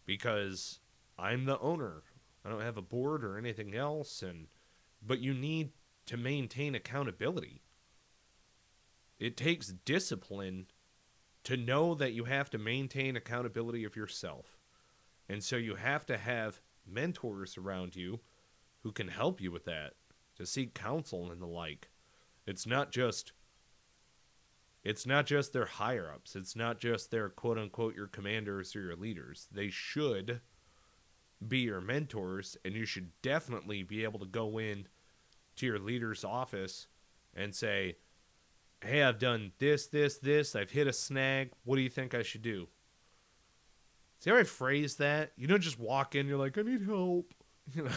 because 0.06 0.80
I'm 1.18 1.46
the 1.46 1.58
owner. 1.60 2.04
I 2.44 2.50
don't 2.50 2.62
have 2.62 2.78
a 2.78 2.82
board 2.82 3.24
or 3.24 3.38
anything 3.38 3.74
else 3.74 4.22
and 4.22 4.48
but 5.08 5.20
you 5.20 5.34
need 5.34 5.72
to 6.08 6.18
maintain 6.18 6.76
accountability. 6.76 7.62
It 9.20 9.38
takes 9.38 9.68
discipline 9.68 10.68
to 11.46 11.56
know 11.56 11.96
that 11.96 12.12
you 12.12 12.26
have 12.26 12.50
to 12.50 12.58
maintain 12.58 13.16
accountability 13.16 13.86
of 13.86 13.96
yourself. 13.96 14.55
And 15.28 15.44
so 15.44 15.56
you 15.56 15.76
have 15.76 16.06
to 16.08 16.18
have 16.18 16.62
mentors 16.86 17.58
around 17.58 17.96
you 17.96 18.20
who 18.84 18.92
can 18.92 19.08
help 19.08 19.42
you 19.42 19.52
with 19.52 19.66
that, 19.66 19.94
to 20.36 20.46
seek 20.46 20.74
counsel 20.74 21.32
and 21.32 21.42
the 21.42 21.48
like. 21.48 21.90
It's 22.46 22.68
not 22.68 22.92
just 22.92 23.32
it's 24.84 25.08
not 25.08 25.26
just 25.26 25.52
their 25.52 25.66
higher 25.66 26.12
ups. 26.14 26.36
It's 26.36 26.56
not 26.56 26.80
just 26.80 27.10
their 27.10 27.30
quote 27.30 27.58
unquote 27.58 27.96
your 27.96 28.06
commanders 28.06 28.76
or 28.76 28.82
your 28.82 28.96
leaders. 28.96 29.48
They 29.52 29.70
should 29.70 30.42
be 31.46 31.60
your 31.60 31.82
mentors, 31.82 32.56
and 32.64 32.76
you 32.76 32.86
should 32.86 33.10
definitely 33.24 33.82
be 33.82 34.04
able 34.04 34.20
to 34.20 34.28
go 34.28 34.60
in 34.60 34.88
to 35.56 35.66
your 35.66 35.80
leader's 35.80 36.24
office 36.24 36.88
and 37.34 37.54
say, 37.54 37.98
Hey, 38.82 39.02
I've 39.02 39.18
done 39.18 39.54
this, 39.58 39.88
this, 39.88 40.20
this. 40.20 40.56
I've 40.56 40.70
hit 40.70 40.86
a 40.86 40.94
snag. 40.94 41.52
What 41.64 41.78
do 41.78 41.82
you 41.82 41.90
think 41.90 42.14
I 42.14 42.22
should 42.22 42.44
do? 42.44 42.68
See 44.26 44.32
how 44.32 44.38
I 44.38 44.44
phrase 44.44 44.96
that? 44.96 45.34
You 45.38 45.46
don't 45.46 45.62
just 45.62 45.78
walk 45.80 46.16
in, 46.16 46.28
you're 46.28 46.40
like, 46.40 46.58
I 46.58 46.64
need 46.64 46.82
help. 46.82 47.32
You 47.74 47.84
know, 47.84 47.92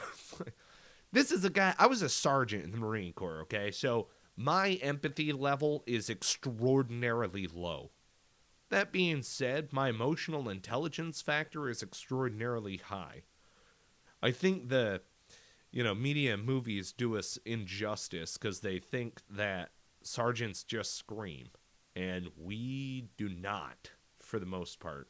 this 1.12 1.30
is 1.30 1.44
a 1.44 1.50
guy, 1.50 1.74
I 1.78 1.86
was 1.86 2.00
a 2.00 2.08
sergeant 2.08 2.64
in 2.64 2.70
the 2.70 2.78
Marine 2.78 3.12
Corps, 3.12 3.40
okay? 3.42 3.70
So 3.70 4.08
my 4.34 4.72
empathy 4.82 5.30
level 5.30 5.84
is 5.86 6.08
extraordinarily 6.08 7.46
low. 7.46 7.90
That 8.70 8.92
being 8.92 9.22
said, 9.22 9.70
my 9.70 9.90
emotional 9.90 10.48
intelligence 10.48 11.20
factor 11.20 11.68
is 11.68 11.82
extraordinarily 11.82 12.78
high. 12.78 13.24
I 14.22 14.30
think 14.30 14.70
the 14.70 15.02
you 15.70 15.82
know, 15.84 15.94
media 15.94 16.34
and 16.34 16.44
movies 16.44 16.92
do 16.92 17.16
us 17.16 17.38
injustice 17.44 18.38
because 18.38 18.60
they 18.60 18.78
think 18.78 19.20
that 19.30 19.70
sergeants 20.02 20.62
just 20.62 20.94
scream, 20.96 21.48
and 21.94 22.28
we 22.38 23.08
do 23.18 23.28
not, 23.28 23.90
for 24.18 24.38
the 24.38 24.46
most 24.46 24.80
part. 24.80 25.08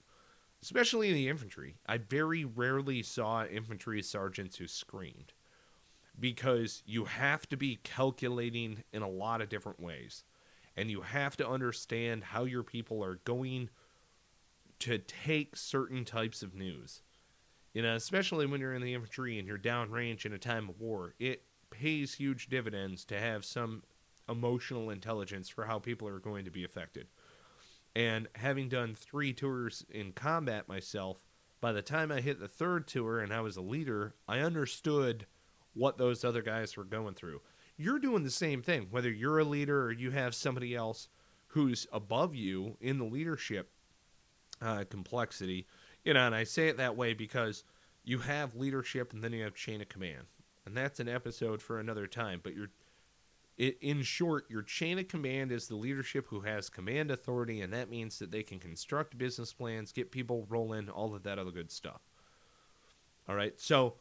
Especially 0.63 1.09
in 1.09 1.15
the 1.15 1.29
infantry. 1.29 1.77
I 1.87 1.99
very 1.99 2.45
rarely 2.45 3.03
saw 3.03 3.45
infantry 3.45 4.03
sergeants 4.03 4.57
who 4.57 4.67
screamed 4.67 5.33
because 6.19 6.83
you 6.85 7.05
have 7.05 7.49
to 7.49 7.57
be 7.57 7.79
calculating 7.85 8.83
in 8.93 9.03
a 9.03 9.09
lot 9.09 9.41
of 9.41 9.49
different 9.49 9.81
ways. 9.81 10.25
And 10.77 10.91
you 10.91 11.03
have 11.03 11.37
to 11.37 11.49
understand 11.49 12.25
how 12.25 12.45
your 12.45 12.63
people 12.63 13.05
are 13.05 13.21
going 13.25 13.71
to 14.81 14.99
take 14.99 15.57
certain 15.57 16.05
types 16.05 16.43
of 16.43 16.55
news. 16.55 17.03
You 17.75 17.83
know, 17.83 17.95
especially 17.95 18.47
when 18.47 18.61
you're 18.61 18.75
in 18.75 18.83
the 18.83 18.95
infantry 18.95 19.39
and 19.39 19.47
you're 19.47 19.59
downrange 19.59 20.25
in 20.25 20.33
a 20.33 20.39
time 20.39 20.69
of 20.69 20.81
war, 20.81 21.15
it 21.19 21.43
pays 21.71 22.15
huge 22.15 22.49
dividends 22.49 23.05
to 23.07 23.19
have 23.19 23.45
some 23.45 23.83
emotional 24.29 24.91
intelligence 24.91 25.49
for 25.49 25.65
how 25.65 25.79
people 25.79 26.09
are 26.09 26.19
going 26.19 26.45
to 26.45 26.51
be 26.51 26.65
affected. 26.65 27.07
And 27.99 28.29
having 28.37 28.69
done 28.69 28.95
three 28.95 29.33
tours 29.33 29.85
in 29.91 30.13
combat 30.13 30.69
myself, 30.69 31.21
by 31.61 31.73
the 31.73 31.83
time 31.83 32.13
I 32.13 32.21
hit 32.21 32.39
the 32.39 32.47
third 32.47 32.87
tour 32.87 33.19
and 33.19 33.35
I 33.35 33.41
was 33.41 33.57
a 33.57 33.61
leader, 33.61 34.15
I 34.29 34.39
understood 34.39 35.27
what 35.75 35.99
those 35.99 36.25
other 36.25 36.41
guys 36.41 36.77
were 36.77 36.85
going 36.85 37.15
through. 37.15 37.41
You're 37.77 37.99
doing 37.99 38.23
the 38.23 38.31
same 38.31 38.63
thing, 38.63 38.87
whether 38.93 39.11
you're 39.11 39.41
a 39.41 39.45
leader 39.45 39.87
or 39.87 39.91
you 39.91 40.13
have 40.13 40.37
somebody 40.37 40.77
else 40.77 41.09
who's 41.49 41.89
above 41.93 42.37
you 42.37 42.77
in 42.81 42.99
the 42.99 43.05
leadership 43.05 43.73
uh, 44.63 44.85
complexity. 44.89 45.67
You 46.05 46.15
know, 46.15 46.25
and 46.25 46.37
I 46.37 46.45
say 46.45 46.69
it 46.69 46.77
that 46.77 46.97
way 46.97 47.15
because 47.15 47.65
you 48.05 48.21
have 48.21 48.55
leadership 48.55 49.13
and 49.13 49.25
then 49.25 49.33
you 49.33 49.43
have 49.43 49.55
chain 49.57 49.81
of 49.81 49.89
command. 49.89 50.27
And 50.67 50.77
that's 50.77 51.01
an 51.01 51.09
episode 51.09 51.61
for 51.61 51.81
another 51.81 52.07
time. 52.07 52.39
But 52.45 52.55
you're, 52.55 52.71
it, 53.59 53.77
in 53.81 54.03
short, 54.03 54.49
your 54.49 54.63
chain 54.63 54.99
of 55.01 55.09
command 55.09 55.51
is 55.51 55.67
the 55.67 55.75
leadership 55.75 56.27
who 56.29 56.41
has 56.41 56.71
command 56.71 57.11
authority, 57.11 57.61
and 57.61 57.73
that 57.73 57.91
means 57.91 58.19
that 58.21 58.31
they 58.31 58.45
can 58.45 58.61
construct 58.61 59.19
business 59.19 59.53
plans, 59.53 59.91
get 59.91 60.13
people 60.13 60.47
rolling, 60.49 60.89
all 60.89 61.15
of 61.15 61.25
that 61.25 61.41
other 61.41 61.51
good 61.51 61.73
stuff. 61.73 62.01
All 63.29 63.35
right. 63.35 63.61
So 63.61 63.95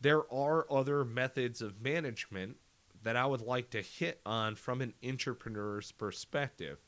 there 0.00 0.22
are 0.32 0.66
other 0.72 1.04
methods 1.04 1.60
of 1.60 1.82
management 1.82 2.56
that 3.02 3.14
I 3.14 3.26
would 3.26 3.42
like 3.42 3.70
to 3.70 3.82
hit 3.82 4.20
on 4.24 4.54
from 4.54 4.80
an 4.80 4.94
entrepreneur's 5.04 5.92
perspective. 5.92 6.78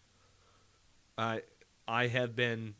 I 1.19 1.43
have 1.87 2.35
been 2.35 2.75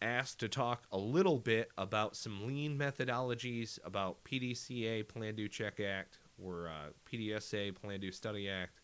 asked 0.00 0.40
to 0.40 0.48
talk 0.48 0.84
a 0.92 0.98
little 0.98 1.38
bit 1.38 1.70
about 1.76 2.14
some 2.14 2.46
lean 2.46 2.78
methodologies, 2.78 3.78
about 3.84 4.22
PDCA, 4.24 5.08
Plan 5.08 5.34
Do 5.34 5.48
Check 5.48 5.80
Act, 5.80 6.18
or 6.42 6.68
uh, 6.68 6.90
PDSA, 7.10 7.74
Plan 7.74 8.00
Do 8.00 8.10
Study 8.10 8.48
Act, 8.48 8.80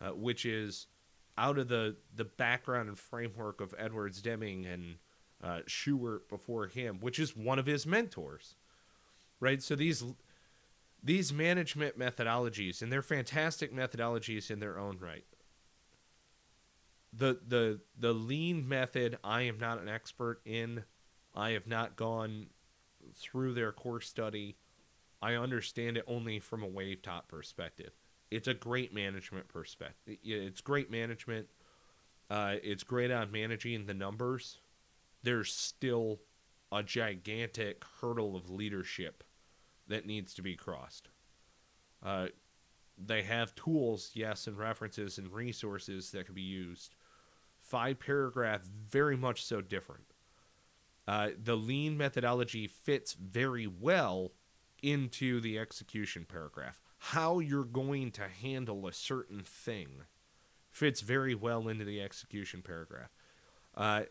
uh, 0.00 0.10
which 0.10 0.44
is 0.46 0.86
out 1.36 1.58
of 1.58 1.68
the, 1.68 1.96
the 2.14 2.24
background 2.24 2.88
and 2.88 2.98
framework 2.98 3.60
of 3.60 3.74
Edwards 3.78 4.22
Deming 4.22 4.66
and 4.66 4.96
uh, 5.42 5.60
Shewhart 5.66 6.28
before 6.28 6.66
him, 6.66 6.98
which 7.00 7.18
is 7.18 7.36
one 7.36 7.58
of 7.58 7.66
his 7.66 7.86
mentors. 7.86 8.56
Right? 9.40 9.62
So 9.62 9.74
these 9.76 10.04
these 11.02 11.34
management 11.34 11.98
methodologies, 11.98 12.80
and 12.80 12.90
they're 12.90 13.02
fantastic 13.02 13.74
methodologies 13.74 14.50
in 14.50 14.58
their 14.58 14.78
own 14.78 14.98
right, 14.98 15.24
the 17.12 17.38
the 17.46 17.80
the 17.98 18.12
lean 18.12 18.66
method 18.66 19.18
I 19.22 19.42
am 19.42 19.58
not 19.58 19.80
an 19.80 19.88
expert 19.88 20.40
in. 20.44 20.84
I 21.34 21.50
have 21.50 21.66
not 21.66 21.96
gone 21.96 22.46
through 23.14 23.54
their 23.54 23.72
course 23.72 24.08
study. 24.08 24.56
I 25.24 25.36
understand 25.36 25.96
it 25.96 26.04
only 26.06 26.38
from 26.38 26.62
a 26.62 26.66
wave 26.66 27.00
top 27.00 27.28
perspective. 27.28 27.92
It's 28.30 28.46
a 28.46 28.52
great 28.52 28.92
management 28.92 29.48
perspective. 29.48 30.18
It's 30.22 30.60
great 30.60 30.90
management. 30.90 31.46
Uh, 32.28 32.56
it's 32.62 32.82
great 32.82 33.10
on 33.10 33.32
managing 33.32 33.86
the 33.86 33.94
numbers. 33.94 34.58
There's 35.22 35.50
still 35.50 36.20
a 36.70 36.82
gigantic 36.82 37.84
hurdle 38.02 38.36
of 38.36 38.50
leadership 38.50 39.24
that 39.88 40.04
needs 40.04 40.34
to 40.34 40.42
be 40.42 40.56
crossed. 40.56 41.08
Uh, 42.02 42.26
they 42.98 43.22
have 43.22 43.54
tools, 43.54 44.10
yes, 44.12 44.46
and 44.46 44.58
references 44.58 45.16
and 45.16 45.32
resources 45.32 46.10
that 46.10 46.26
can 46.26 46.34
be 46.34 46.42
used. 46.42 46.96
Five 47.60 47.98
paragraph, 47.98 48.60
very 48.90 49.16
much 49.16 49.42
so 49.42 49.62
different. 49.62 50.04
Uh, 51.08 51.30
the 51.42 51.56
lean 51.56 51.96
methodology 51.96 52.66
fits 52.66 53.14
very 53.14 53.66
well 53.66 54.32
into 54.84 55.40
the 55.40 55.58
execution 55.58 56.26
paragraph. 56.28 56.82
How 56.98 57.38
you're 57.38 57.64
going 57.64 58.10
to 58.12 58.28
handle 58.28 58.86
a 58.86 58.92
certain 58.92 59.40
thing 59.40 60.02
fits 60.70 61.00
very 61.00 61.34
well 61.34 61.68
into 61.68 61.84
the 61.84 62.02
execution 62.02 62.60
paragraph. 62.62 63.10
Uh, 63.74 64.02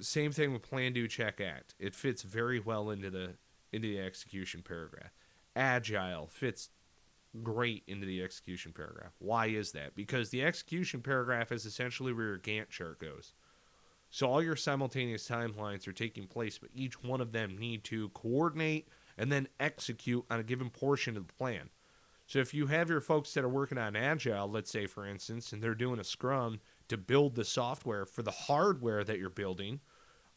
same 0.00 0.32
thing 0.32 0.52
with 0.52 0.62
plan, 0.62 0.92
do, 0.92 1.06
check, 1.06 1.40
act. 1.40 1.76
It 1.78 1.94
fits 1.94 2.22
very 2.22 2.58
well 2.58 2.90
into 2.90 3.08
the 3.08 3.34
into 3.72 3.88
the 3.88 4.00
execution 4.00 4.62
paragraph. 4.66 5.12
Agile 5.54 6.26
fits 6.26 6.70
great 7.42 7.84
into 7.86 8.06
the 8.06 8.22
execution 8.22 8.72
paragraph. 8.72 9.12
Why 9.18 9.46
is 9.46 9.72
that? 9.72 9.94
Because 9.94 10.30
the 10.30 10.42
execution 10.42 11.02
paragraph 11.02 11.52
is 11.52 11.66
essentially 11.66 12.12
where 12.12 12.26
your 12.26 12.38
Gantt 12.38 12.70
chart 12.70 12.98
goes. 12.98 13.34
So 14.10 14.28
all 14.28 14.42
your 14.42 14.56
simultaneous 14.56 15.28
timelines 15.28 15.86
are 15.86 15.92
taking 15.92 16.26
place, 16.26 16.58
but 16.58 16.70
each 16.74 17.02
one 17.02 17.20
of 17.20 17.32
them 17.32 17.58
need 17.58 17.84
to 17.84 18.08
coordinate 18.10 18.88
and 19.18 19.30
then 19.30 19.48
execute 19.60 20.24
on 20.30 20.40
a 20.40 20.44
given 20.44 20.70
portion 20.70 21.16
of 21.16 21.26
the 21.26 21.32
plan. 21.32 21.70
So 22.26 22.40
if 22.40 22.52
you 22.52 22.66
have 22.66 22.88
your 22.88 23.00
folks 23.00 23.32
that 23.34 23.44
are 23.44 23.48
working 23.48 23.78
on 23.78 23.94
agile, 23.94 24.48
let's 24.48 24.70
say 24.70 24.86
for 24.86 25.06
instance, 25.06 25.52
and 25.52 25.62
they're 25.62 25.74
doing 25.74 26.00
a 26.00 26.04
scrum 26.04 26.60
to 26.88 26.96
build 26.96 27.34
the 27.34 27.44
software 27.44 28.04
for 28.04 28.22
the 28.22 28.30
hardware 28.30 29.04
that 29.04 29.18
you're 29.18 29.30
building, 29.30 29.80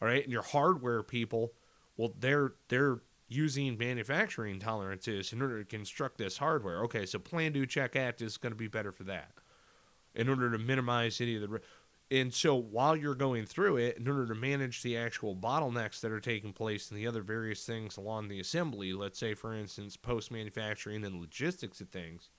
all 0.01 0.07
right, 0.07 0.24
and 0.24 0.31
your 0.31 0.43
hardware 0.43 1.03
people, 1.03 1.53
well 1.98 2.13
they're 2.19 2.53
they're 2.67 3.01
using 3.27 3.77
manufacturing 3.77 4.59
tolerances 4.59 5.33
in 5.33 5.41
order 5.41 5.59
to 5.59 5.65
construct 5.65 6.17
this 6.17 6.38
hardware. 6.38 6.83
Okay, 6.83 7.05
so 7.05 7.19
plan, 7.19 7.51
do, 7.51 7.65
check, 7.65 7.95
act 7.95 8.21
is 8.21 8.38
going 8.38 8.51
to 8.51 8.57
be 8.57 8.67
better 8.67 8.91
for 8.91 9.03
that 9.03 9.31
in 10.15 10.27
order 10.27 10.51
to 10.51 10.57
minimize 10.57 11.21
any 11.21 11.36
of 11.36 11.41
the. 11.41 11.62
And 12.12 12.34
so 12.34 12.56
while 12.56 12.96
you're 12.96 13.13
going 13.13 13.46
through 13.46 13.78
it, 13.78 13.98
in 13.98 14.08
order 14.08 14.25
to 14.28 14.34
manage 14.34 14.82
the 14.82 14.98
actual 14.98 15.36
bottlenecks 15.36 16.00
that 16.01 16.12
are 16.12 16.20
taking 16.20 16.54
place 16.54 16.89
and 16.89 16.98
the 16.98 17.06
other 17.06 17.22
various 17.22 17.66
things 17.66 17.98
along 17.98 18.28
the 18.28 18.39
assembly, 18.39 18.94
let's 18.94 19.20
say, 19.20 19.36
for 19.36 19.54
instance, 19.54 19.96
post 19.96 20.32
manufacturing 20.32 21.04
and 21.06 21.20
logistics 21.20 21.82
of 21.82 21.89
things, 21.89 22.30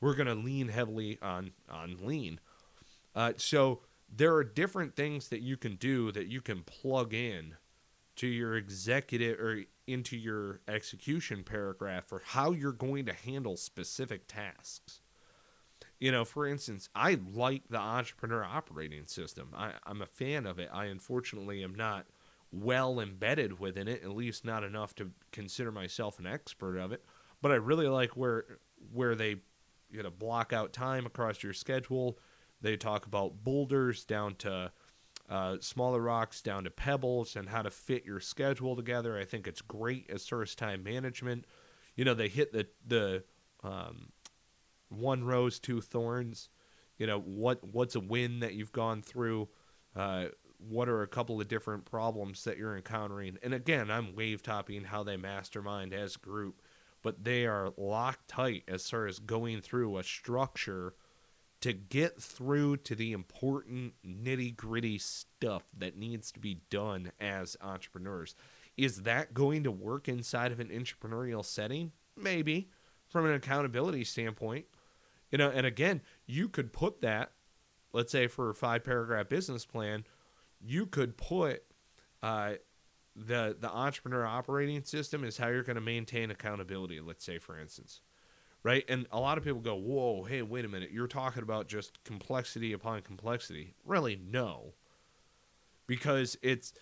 we're 0.00 0.14
going 0.14 0.26
to 0.26 0.34
lean 0.34 0.68
heavily 0.68 1.18
on, 1.20 1.50
on 1.68 1.98
lean. 2.00 2.40
Uh, 3.14 3.32
so 3.36 3.80
there 4.14 4.34
are 4.34 4.44
different 4.44 4.96
things 4.96 5.28
that 5.28 5.40
you 5.40 5.56
can 5.56 5.76
do 5.76 6.10
that 6.12 6.28
you 6.28 6.40
can 6.40 6.62
plug 6.62 7.12
in 7.12 7.54
to 8.16 8.26
your 8.26 8.56
executive 8.56 9.38
or 9.38 9.64
into 9.86 10.16
your 10.16 10.60
execution 10.66 11.42
paragraph 11.42 12.06
for 12.06 12.22
how 12.24 12.52
you're 12.52 12.72
going 12.72 13.04
to 13.04 13.12
handle 13.12 13.56
specific 13.56 14.26
tasks. 14.28 15.00
You 16.04 16.12
know, 16.12 16.26
for 16.26 16.46
instance, 16.46 16.90
I 16.94 17.16
like 17.32 17.62
the 17.70 17.78
entrepreneur 17.78 18.44
operating 18.44 19.06
system. 19.06 19.48
I, 19.56 19.72
I'm 19.86 20.02
a 20.02 20.06
fan 20.06 20.44
of 20.44 20.58
it. 20.58 20.68
I 20.70 20.84
unfortunately 20.84 21.64
am 21.64 21.74
not 21.74 22.04
well 22.52 23.00
embedded 23.00 23.58
within 23.58 23.88
it, 23.88 24.02
at 24.02 24.10
least 24.10 24.44
not 24.44 24.64
enough 24.64 24.94
to 24.96 25.12
consider 25.32 25.72
myself 25.72 26.18
an 26.18 26.26
expert 26.26 26.76
of 26.76 26.92
it. 26.92 27.02
But 27.40 27.52
I 27.52 27.54
really 27.54 27.88
like 27.88 28.18
where 28.18 28.58
where 28.92 29.14
they 29.14 29.36
you 29.90 30.02
know 30.02 30.10
block 30.10 30.52
out 30.52 30.74
time 30.74 31.06
across 31.06 31.42
your 31.42 31.54
schedule. 31.54 32.18
They 32.60 32.76
talk 32.76 33.06
about 33.06 33.42
boulders 33.42 34.04
down 34.04 34.34
to 34.40 34.72
uh, 35.30 35.56
smaller 35.60 36.02
rocks 36.02 36.42
down 36.42 36.64
to 36.64 36.70
pebbles 36.70 37.34
and 37.34 37.48
how 37.48 37.62
to 37.62 37.70
fit 37.70 38.04
your 38.04 38.20
schedule 38.20 38.76
together. 38.76 39.18
I 39.18 39.24
think 39.24 39.48
it's 39.48 39.62
great 39.62 40.10
as 40.10 40.22
source 40.22 40.54
time 40.54 40.84
management. 40.84 41.46
You 41.96 42.04
know, 42.04 42.12
they 42.12 42.28
hit 42.28 42.52
the 42.52 42.66
the 42.86 43.24
um, 43.62 44.08
one 44.98 45.24
rose, 45.24 45.58
two 45.58 45.80
thorns. 45.80 46.48
You 46.98 47.06
know, 47.06 47.20
what 47.20 47.62
what's 47.64 47.96
a 47.96 48.00
win 48.00 48.40
that 48.40 48.54
you've 48.54 48.72
gone 48.72 49.02
through? 49.02 49.48
Uh, 49.96 50.26
what 50.58 50.88
are 50.88 51.02
a 51.02 51.08
couple 51.08 51.40
of 51.40 51.48
different 51.48 51.84
problems 51.84 52.44
that 52.44 52.56
you're 52.56 52.76
encountering? 52.76 53.38
And 53.42 53.52
again, 53.52 53.90
I'm 53.90 54.14
wave 54.14 54.42
topping 54.42 54.84
how 54.84 55.02
they 55.02 55.16
mastermind 55.16 55.92
as 55.92 56.16
a 56.16 56.18
group, 56.20 56.62
but 57.02 57.24
they 57.24 57.46
are 57.46 57.72
locked 57.76 58.28
tight 58.28 58.64
as 58.68 58.88
far 58.88 59.06
as 59.06 59.18
going 59.18 59.60
through 59.60 59.98
a 59.98 60.04
structure 60.04 60.94
to 61.60 61.72
get 61.72 62.20
through 62.20 62.76
to 62.76 62.94
the 62.94 63.12
important 63.12 63.94
nitty 64.06 64.54
gritty 64.54 64.98
stuff 64.98 65.62
that 65.78 65.96
needs 65.96 66.30
to 66.30 66.38
be 66.38 66.60
done 66.70 67.10
as 67.20 67.56
entrepreneurs. 67.62 68.34
Is 68.76 69.02
that 69.02 69.32
going 69.32 69.64
to 69.64 69.70
work 69.70 70.08
inside 70.08 70.52
of 70.52 70.60
an 70.60 70.68
entrepreneurial 70.68 71.44
setting? 71.44 71.92
Maybe 72.16 72.68
from 73.08 73.26
an 73.26 73.32
accountability 73.32 74.04
standpoint. 74.04 74.66
You 75.30 75.38
know, 75.38 75.50
and 75.50 75.66
again, 75.66 76.02
you 76.26 76.48
could 76.48 76.72
put 76.72 77.00
that, 77.00 77.32
let's 77.92 78.12
say 78.12 78.26
for 78.26 78.50
a 78.50 78.54
five 78.54 78.84
paragraph 78.84 79.28
business 79.28 79.64
plan, 79.64 80.04
you 80.60 80.86
could 80.86 81.16
put 81.16 81.62
uh, 82.22 82.54
the 83.16 83.56
the 83.58 83.70
entrepreneur 83.70 84.24
operating 84.24 84.82
system 84.82 85.24
is 85.24 85.36
how 85.36 85.48
you're 85.48 85.62
going 85.62 85.76
to 85.76 85.82
maintain 85.82 86.30
accountability. 86.30 87.00
Let's 87.00 87.24
say, 87.24 87.38
for 87.38 87.58
instance, 87.58 88.00
right? 88.62 88.84
And 88.88 89.06
a 89.12 89.20
lot 89.20 89.38
of 89.38 89.44
people 89.44 89.60
go, 89.60 89.76
whoa, 89.76 90.24
hey, 90.24 90.42
wait 90.42 90.64
a 90.64 90.68
minute. 90.68 90.90
You're 90.90 91.06
talking 91.06 91.42
about 91.42 91.68
just 91.68 92.02
complexity 92.04 92.72
upon 92.72 93.02
complexity. 93.02 93.74
Really, 93.84 94.20
no. 94.30 94.74
Because 95.86 96.36
it's 96.42 96.72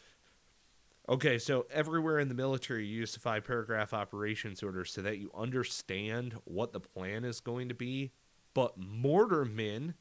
okay. 1.08 1.38
So, 1.38 1.66
everywhere 1.70 2.20
in 2.20 2.28
the 2.28 2.34
military, 2.34 2.86
you 2.86 3.00
use 3.00 3.12
the 3.12 3.20
five 3.20 3.44
paragraph 3.44 3.92
operations 3.92 4.62
order 4.62 4.84
so 4.84 5.02
that 5.02 5.18
you 5.18 5.30
understand 5.34 6.34
what 6.44 6.72
the 6.72 6.80
plan 6.80 7.24
is 7.24 7.40
going 7.40 7.68
to 7.68 7.74
be. 7.74 8.12
But 8.54 8.78
mortarmen 8.78 9.94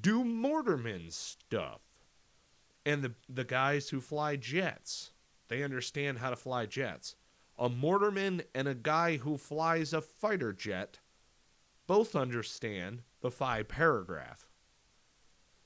do 0.00 0.24
mortarmen 0.24 1.12
stuff. 1.12 1.80
And 2.86 3.02
the, 3.02 3.14
the 3.28 3.44
guys 3.44 3.90
who 3.90 4.00
fly 4.00 4.36
jets, 4.36 5.12
they 5.48 5.62
understand 5.62 6.18
how 6.18 6.30
to 6.30 6.36
fly 6.36 6.66
jets. 6.66 7.16
A 7.58 7.68
mortarman 7.68 8.44
and 8.54 8.68
a 8.68 8.74
guy 8.74 9.16
who 9.18 9.36
flies 9.36 9.92
a 9.92 10.00
fighter 10.00 10.52
jet 10.52 11.00
both 11.86 12.14
understand 12.14 13.02
the 13.20 13.30
five 13.30 13.68
paragraph 13.68 14.48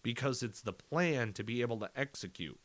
because 0.03 0.43
it's 0.43 0.63
the 0.63 0.73
plan 0.73 1.33
to 1.35 1.45
be 1.45 1.61
able 1.61 1.79
to 1.79 1.91
execute. 1.95 2.59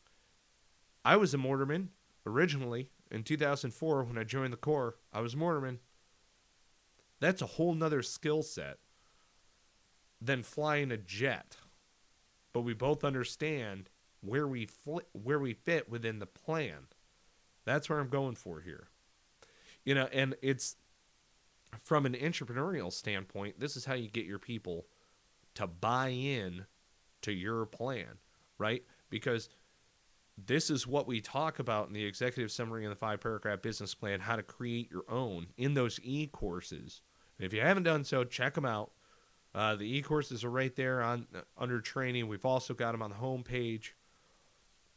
I 1.03 1.17
was 1.17 1.33
a 1.33 1.37
mortarman 1.37 1.89
originally 2.25 2.89
in 3.11 3.23
2004 3.23 4.03
when 4.03 4.17
I 4.17 4.23
joined 4.23 4.53
the 4.53 4.57
Corps. 4.57 4.95
I 5.13 5.21
was 5.21 5.33
a 5.33 5.37
mortarman. 5.37 5.77
That's 7.19 7.41
a 7.41 7.47
whole 7.47 7.73
nother 7.73 8.01
skill 8.01 8.43
set 8.43 8.77
than 10.21 10.43
flying 10.43 10.91
a 10.91 10.97
jet. 10.97 11.57
But 12.53 12.61
we 12.61 12.73
both 12.73 13.03
understand 13.03 13.89
where 14.21 14.47
we 14.47 14.65
fl- 14.65 14.99
where 15.13 15.39
we 15.39 15.53
fit 15.53 15.89
within 15.89 16.19
the 16.19 16.25
plan. 16.25 16.87
That's 17.65 17.89
where 17.89 17.99
I'm 17.99 18.09
going 18.09 18.35
for 18.35 18.61
here. 18.61 18.87
You 19.83 19.95
know, 19.95 20.07
and 20.11 20.35
it's 20.41 20.75
from 21.83 22.05
an 22.05 22.13
entrepreneurial 22.13 22.91
standpoint, 22.91 23.59
this 23.59 23.75
is 23.75 23.85
how 23.85 23.93
you 23.93 24.09
get 24.09 24.25
your 24.25 24.39
people 24.39 24.87
to 25.55 25.67
buy 25.67 26.09
in 26.09 26.65
to 27.21 27.31
your 27.31 27.65
plan, 27.65 28.17
right? 28.57 28.83
Because 29.09 29.49
this 30.45 30.69
is 30.69 30.85
what 30.85 31.07
we 31.07 31.19
talk 31.19 31.59
about 31.59 31.87
in 31.87 31.93
the 31.93 32.05
executive 32.05 32.51
summary 32.51 32.85
and 32.85 32.91
the 32.91 32.97
five 32.97 33.19
paragraph 33.19 33.61
business 33.61 33.95
plan 33.95 34.19
how 34.19 34.35
to 34.35 34.43
create 34.43 34.91
your 34.91 35.03
own 35.09 35.47
in 35.57 35.73
those 35.73 35.99
e 36.03 36.27
courses. 36.27 37.01
And 37.37 37.45
if 37.45 37.53
you 37.53 37.61
haven't 37.61 37.83
done 37.83 38.03
so, 38.03 38.23
check 38.23 38.53
them 38.53 38.65
out. 38.65 38.91
Uh, 39.55 39.75
the 39.75 39.85
e 39.85 40.01
courses 40.01 40.43
are 40.43 40.51
right 40.51 40.75
there 40.75 41.01
on 41.01 41.25
under 41.57 41.81
training. 41.81 42.27
We've 42.27 42.45
also 42.45 42.73
got 42.73 42.91
them 42.91 43.01
on 43.01 43.09
the 43.09 43.15
homepage. 43.15 43.91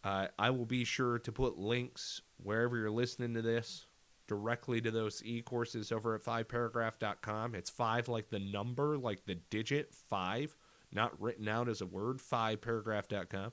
Uh, 0.02 0.28
I 0.38 0.50
will 0.50 0.66
be 0.66 0.84
sure 0.84 1.18
to 1.18 1.32
put 1.32 1.58
links 1.58 2.22
wherever 2.42 2.76
you're 2.76 2.90
listening 2.90 3.34
to 3.34 3.42
this 3.42 3.86
directly 4.30 4.80
to 4.80 4.92
those 4.92 5.24
e-courses 5.24 5.90
over 5.90 6.14
at 6.14 6.22
fiveparagraph.com. 6.22 7.56
It's 7.56 7.68
five 7.68 8.06
like 8.06 8.30
the 8.30 8.38
number, 8.38 8.96
like 8.96 9.26
the 9.26 9.34
digit 9.34 9.92
five, 9.92 10.56
not 10.92 11.20
written 11.20 11.48
out 11.48 11.68
as 11.68 11.80
a 11.80 11.86
word, 11.86 12.18
fiveparagraph.com. 12.18 13.50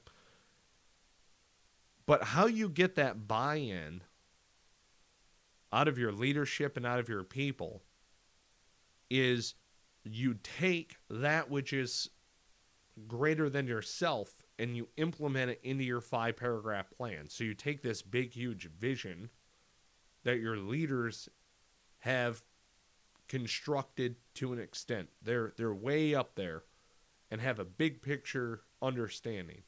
But 2.05 2.23
how 2.23 2.45
you 2.45 2.69
get 2.69 2.93
that 2.93 3.27
buy-in 3.27 4.03
out 5.73 5.88
of 5.88 5.97
your 5.97 6.12
leadership 6.12 6.77
and 6.77 6.86
out 6.86 6.99
of 6.99 7.10
your 7.10 7.23
people 7.23 7.81
is 9.10 9.55
you 10.12 10.36
take 10.43 10.98
that 11.10 11.50
which 11.50 11.74
is 11.74 12.10
greater 13.08 13.50
than 13.50 13.67
yourself 13.67 14.34
and 14.60 14.76
you 14.76 14.88
implement 14.98 15.52
it 15.52 15.60
into 15.63 15.84
your 15.84 16.02
five 16.02 16.36
paragraph 16.36 16.89
plan. 16.98 17.30
So 17.30 17.43
you 17.43 17.54
take 17.54 17.82
this 17.82 18.02
big, 18.02 18.32
huge 18.32 18.70
vision 18.72 19.30
that 20.24 20.39
your 20.39 20.58
leaders 20.58 21.30
have 22.00 22.43
constructed 23.28 24.15
to 24.36 24.54
an 24.54 24.60
extent. 24.60 25.10
They're 25.22 25.54
they're 25.58 25.74
way 25.74 26.15
up 26.15 26.36
there 26.36 26.63
and 27.30 27.41
have 27.41 27.60
a 27.60 27.65
big 27.65 28.02
picture 28.02 28.62
understanding. 28.82 29.63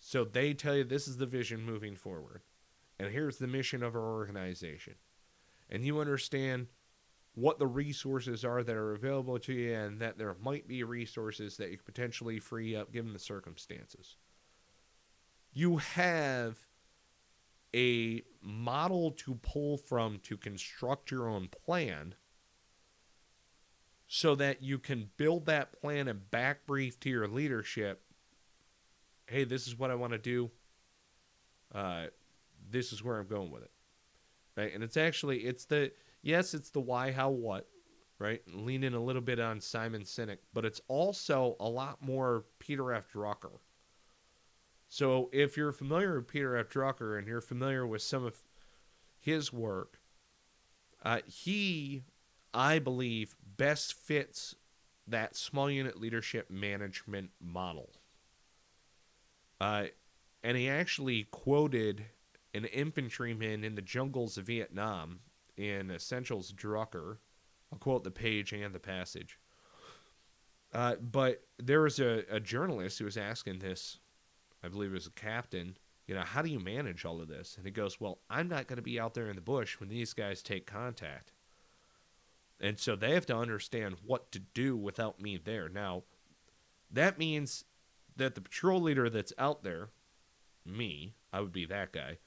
So 0.00 0.24
they 0.24 0.52
tell 0.54 0.76
you 0.76 0.84
this 0.84 1.08
is 1.08 1.16
the 1.16 1.26
vision 1.26 1.64
moving 1.64 1.96
forward. 1.96 2.42
And 2.98 3.10
here's 3.10 3.38
the 3.38 3.46
mission 3.46 3.82
of 3.82 3.94
our 3.94 4.12
organization. 4.14 4.94
And 5.70 5.84
you 5.84 5.98
understand 5.98 6.68
what 7.34 7.58
the 7.58 7.66
resources 7.66 8.44
are 8.44 8.62
that 8.62 8.76
are 8.76 8.94
available 8.94 9.38
to 9.38 9.52
you 9.52 9.74
and 9.74 10.00
that 10.00 10.18
there 10.18 10.36
might 10.40 10.68
be 10.68 10.84
resources 10.84 11.56
that 11.56 11.70
you 11.70 11.76
could 11.76 11.86
potentially 11.86 12.38
free 12.38 12.76
up 12.76 12.92
given 12.92 13.12
the 13.12 13.18
circumstances. 13.18 14.16
You 15.52 15.78
have 15.78 16.58
a 17.74 18.22
model 18.40 19.10
to 19.12 19.34
pull 19.36 19.76
from 19.76 20.20
to 20.20 20.36
construct 20.36 21.10
your 21.10 21.28
own 21.28 21.48
plan 21.48 22.14
so 24.06 24.36
that 24.36 24.62
you 24.62 24.78
can 24.78 25.10
build 25.16 25.46
that 25.46 25.72
plan 25.80 26.06
and 26.06 26.30
back 26.30 26.66
brief 26.66 27.00
to 27.00 27.10
your 27.10 27.26
leadership 27.26 28.04
hey 29.26 29.44
this 29.44 29.66
is 29.66 29.78
what 29.78 29.90
i 29.90 29.94
want 29.94 30.12
to 30.12 30.18
do. 30.18 30.50
Uh, 31.74 32.06
this 32.70 32.92
is 32.92 33.02
where 33.02 33.18
i'm 33.18 33.26
going 33.26 33.50
with 33.50 33.62
it. 33.62 33.70
Right? 34.56 34.72
And 34.72 34.84
it's 34.84 34.96
actually 34.96 35.40
it's 35.40 35.64
the 35.64 35.90
yes 36.24 36.54
it's 36.54 36.70
the 36.70 36.80
why 36.80 37.12
how 37.12 37.30
what 37.30 37.68
right? 38.20 38.42
Leaning 38.46 38.94
a 38.94 39.02
little 39.02 39.22
bit 39.22 39.38
on 39.38 39.60
simon 39.60 40.02
sinek 40.02 40.38
but 40.52 40.64
it's 40.64 40.80
also 40.88 41.56
a 41.60 41.68
lot 41.68 42.02
more 42.02 42.44
peter 42.58 42.92
f. 42.92 43.12
Drucker. 43.12 43.58
So 44.88 45.28
if 45.32 45.56
you're 45.56 45.72
familiar 45.72 46.16
with 46.16 46.28
peter 46.28 46.56
f. 46.56 46.68
Drucker 46.68 47.18
and 47.18 47.28
you're 47.28 47.40
familiar 47.40 47.86
with 47.86 48.02
some 48.02 48.24
of 48.24 48.42
his 49.20 49.52
work 49.52 50.00
uh, 51.04 51.18
he 51.26 52.02
i 52.52 52.78
believe 52.78 53.36
best 53.56 53.94
fits 53.94 54.56
that 55.06 55.36
small 55.36 55.70
unit 55.70 56.00
leadership 56.00 56.50
management 56.50 57.30
model. 57.40 57.90
Uh, 59.60 59.84
and 60.42 60.56
he 60.56 60.68
actually 60.68 61.24
quoted 61.30 62.04
an 62.54 62.64
infantryman 62.66 63.64
in 63.64 63.74
the 63.74 63.82
jungles 63.82 64.38
of 64.38 64.46
Vietnam 64.46 65.20
in 65.56 65.90
Essentials 65.90 66.52
Drucker. 66.52 67.18
I'll 67.72 67.78
quote 67.78 68.04
the 68.04 68.10
page 68.10 68.52
and 68.52 68.74
the 68.74 68.80
passage. 68.80 69.38
Uh, 70.72 70.96
but 70.96 71.42
there 71.58 71.82
was 71.82 72.00
a, 72.00 72.24
a 72.30 72.40
journalist 72.40 72.98
who 72.98 73.04
was 73.04 73.16
asking 73.16 73.60
this, 73.60 73.98
I 74.62 74.68
believe 74.68 74.90
it 74.90 74.94
was 74.94 75.06
a 75.06 75.10
captain, 75.10 75.76
you 76.06 76.14
know, 76.14 76.22
how 76.22 76.42
do 76.42 76.50
you 76.50 76.58
manage 76.58 77.04
all 77.04 77.20
of 77.20 77.28
this? 77.28 77.56
And 77.56 77.64
he 77.64 77.72
goes, 77.72 78.00
Well, 78.00 78.18
I'm 78.28 78.48
not 78.48 78.66
going 78.66 78.76
to 78.76 78.82
be 78.82 79.00
out 79.00 79.14
there 79.14 79.28
in 79.28 79.36
the 79.36 79.40
bush 79.40 79.80
when 79.80 79.88
these 79.88 80.12
guys 80.12 80.42
take 80.42 80.66
contact. 80.66 81.32
And 82.60 82.78
so 82.78 82.96
they 82.96 83.12
have 83.12 83.26
to 83.26 83.36
understand 83.36 83.96
what 84.04 84.30
to 84.32 84.38
do 84.38 84.76
without 84.76 85.20
me 85.20 85.38
there. 85.42 85.68
Now, 85.68 86.02
that 86.90 87.18
means 87.18 87.64
that 88.16 88.34
the 88.34 88.40
patrol 88.40 88.80
leader 88.80 89.10
that's 89.10 89.32
out 89.38 89.64
there, 89.64 89.90
me, 90.64 91.14
I 91.32 91.40
would 91.40 91.52
be 91.52 91.66
that 91.66 91.92
guy, 91.92 92.18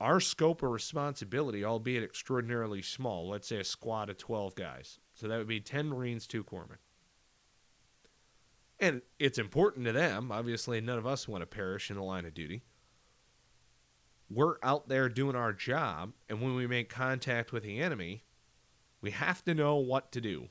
our 0.00 0.20
scope 0.20 0.62
of 0.62 0.70
responsibility, 0.70 1.64
albeit 1.64 2.02
extraordinarily 2.02 2.82
small, 2.82 3.28
let's 3.28 3.48
say 3.48 3.58
a 3.58 3.64
squad 3.64 4.10
of 4.10 4.18
12 4.18 4.54
guys. 4.54 4.98
So 5.14 5.26
that 5.28 5.38
would 5.38 5.48
be 5.48 5.60
10 5.60 5.88
Marines, 5.88 6.26
2 6.26 6.44
corpsmen. 6.44 6.78
And 8.78 9.00
it's 9.18 9.38
important 9.38 9.86
to 9.86 9.92
them. 9.92 10.30
Obviously, 10.30 10.80
none 10.82 10.98
of 10.98 11.06
us 11.06 11.26
want 11.26 11.40
to 11.40 11.46
perish 11.46 11.90
in 11.90 11.96
the 11.96 12.02
line 12.02 12.26
of 12.26 12.34
duty. 12.34 12.62
We're 14.28 14.56
out 14.62 14.88
there 14.88 15.08
doing 15.08 15.36
our 15.36 15.52
job, 15.52 16.12
and 16.28 16.42
when 16.42 16.56
we 16.56 16.66
make 16.66 16.90
contact 16.90 17.52
with 17.52 17.62
the 17.62 17.78
enemy, 17.78 18.24
we 19.00 19.12
have 19.12 19.44
to 19.44 19.54
know 19.54 19.76
what 19.76 20.10
to 20.12 20.20
do, 20.20 20.48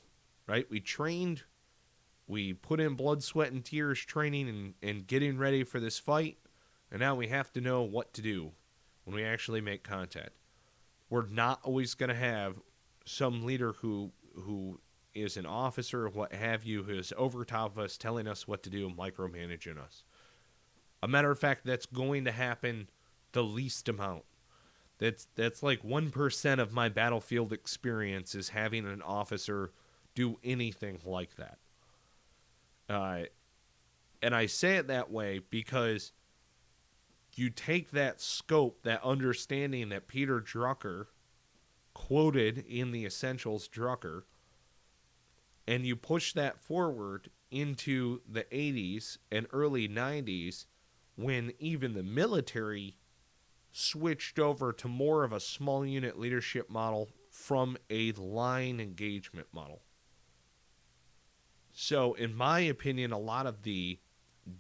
right? 0.48 0.66
We 0.72 0.80
trained, 0.80 1.44
we 2.26 2.54
put 2.54 2.80
in 2.80 2.96
blood, 2.96 3.22
sweat, 3.22 3.52
and 3.52 3.64
tears 3.64 4.00
training 4.00 4.48
and, 4.48 4.74
and 4.82 5.06
getting 5.06 5.38
ready 5.38 5.66
for 5.66 5.82
this 5.82 6.00
fight, 6.00 6.38
and 6.90 7.02
now 7.02 7.16
we 7.16 7.28
have 7.28 7.52
to 7.52 7.62
know 7.62 7.84
what 7.84 8.14
to 8.14 8.22
do 8.22 8.54
when 9.06 9.16
we 9.16 9.24
actually 9.24 9.62
make 9.62 9.84
contact. 9.84 10.32
We're 11.10 11.28
not 11.28 11.60
always 11.64 11.94
going 11.94 12.10
to 12.10 12.16
have 12.16 12.56
some 13.06 13.46
leader 13.46 13.74
who 13.74 14.12
who 14.36 14.82
is 15.14 15.38
an 15.38 15.46
officer 15.46 16.06
or 16.06 16.10
what 16.10 16.34
have 16.34 16.66
you 16.66 16.84
who 16.84 16.98
is 16.98 17.14
over 17.18 17.46
top 17.46 17.72
of 17.72 17.80
us 17.80 17.98
telling 17.98 18.28
us 18.28 18.48
what 18.48 18.64
to 18.64 18.70
do 18.70 18.86
and 18.86 18.98
micromanaging 18.98 19.78
us. 19.78 20.04
A 21.02 21.08
matter 21.08 21.32
of 21.32 21.40
fact, 21.40 21.66
that's 21.66 21.86
going 21.86 22.26
to 22.26 22.32
happen 22.32 22.90
the 23.32 23.44
least 23.44 23.88
amount. 23.88 24.24
That's 24.98 25.28
that's 25.36 25.62
like 25.64 25.84
one 25.84 26.10
percent 26.10 26.60
of 26.60 26.74
my 26.74 26.90
battlefield 26.90 27.54
experience 27.54 28.36
is 28.36 28.50
having 28.50 28.86
an 28.86 29.02
officer 29.02 29.72
do 30.16 30.38
anything 30.44 31.00
like 31.06 31.36
that. 31.36 31.58
Uh, 32.90 33.24
and 34.22 34.34
I 34.34 34.46
say 34.46 34.78
it 34.78 34.88
that 34.88 35.12
way 35.12 35.42
because 35.50 36.14
you 37.38 37.50
take 37.50 37.92
that 37.92 38.22
scope, 38.22 38.84
that 38.84 39.04
understanding 39.04 39.90
that 39.90 40.08
Peter 40.08 40.40
Drucker 40.40 41.08
quoted 41.94 42.60
in 42.68 42.92
the 42.92 43.06
Essentials 43.06 43.68
Drucker, 43.68 44.24
and 45.68 45.86
you 45.86 45.96
push 45.96 46.34
that 46.34 46.60
forward 46.60 47.30
into 47.52 48.22
the 48.30 48.44
80s 48.44 49.18
and 49.32 49.48
early 49.52 49.88
90s 49.88 50.66
when 51.16 51.54
even 51.60 51.94
the 51.94 52.04
military 52.04 52.98
switched 53.72 54.40
over 54.40 54.72
to 54.72 54.88
more 54.88 55.24
of 55.24 55.34
a 55.34 55.40
small 55.40 55.86
unit 55.86 56.20
leadership 56.20 56.70
model 56.70 57.10
from 57.30 57.78
a 57.90 58.12
line 58.14 58.80
engagement 58.80 59.48
model. 59.52 59.82
So, 61.74 62.14
in 62.14 62.34
my 62.34 62.62
opinion, 62.62 63.12
a 63.12 63.20
lot 63.20 63.48
of 63.48 63.64
the 63.64 64.00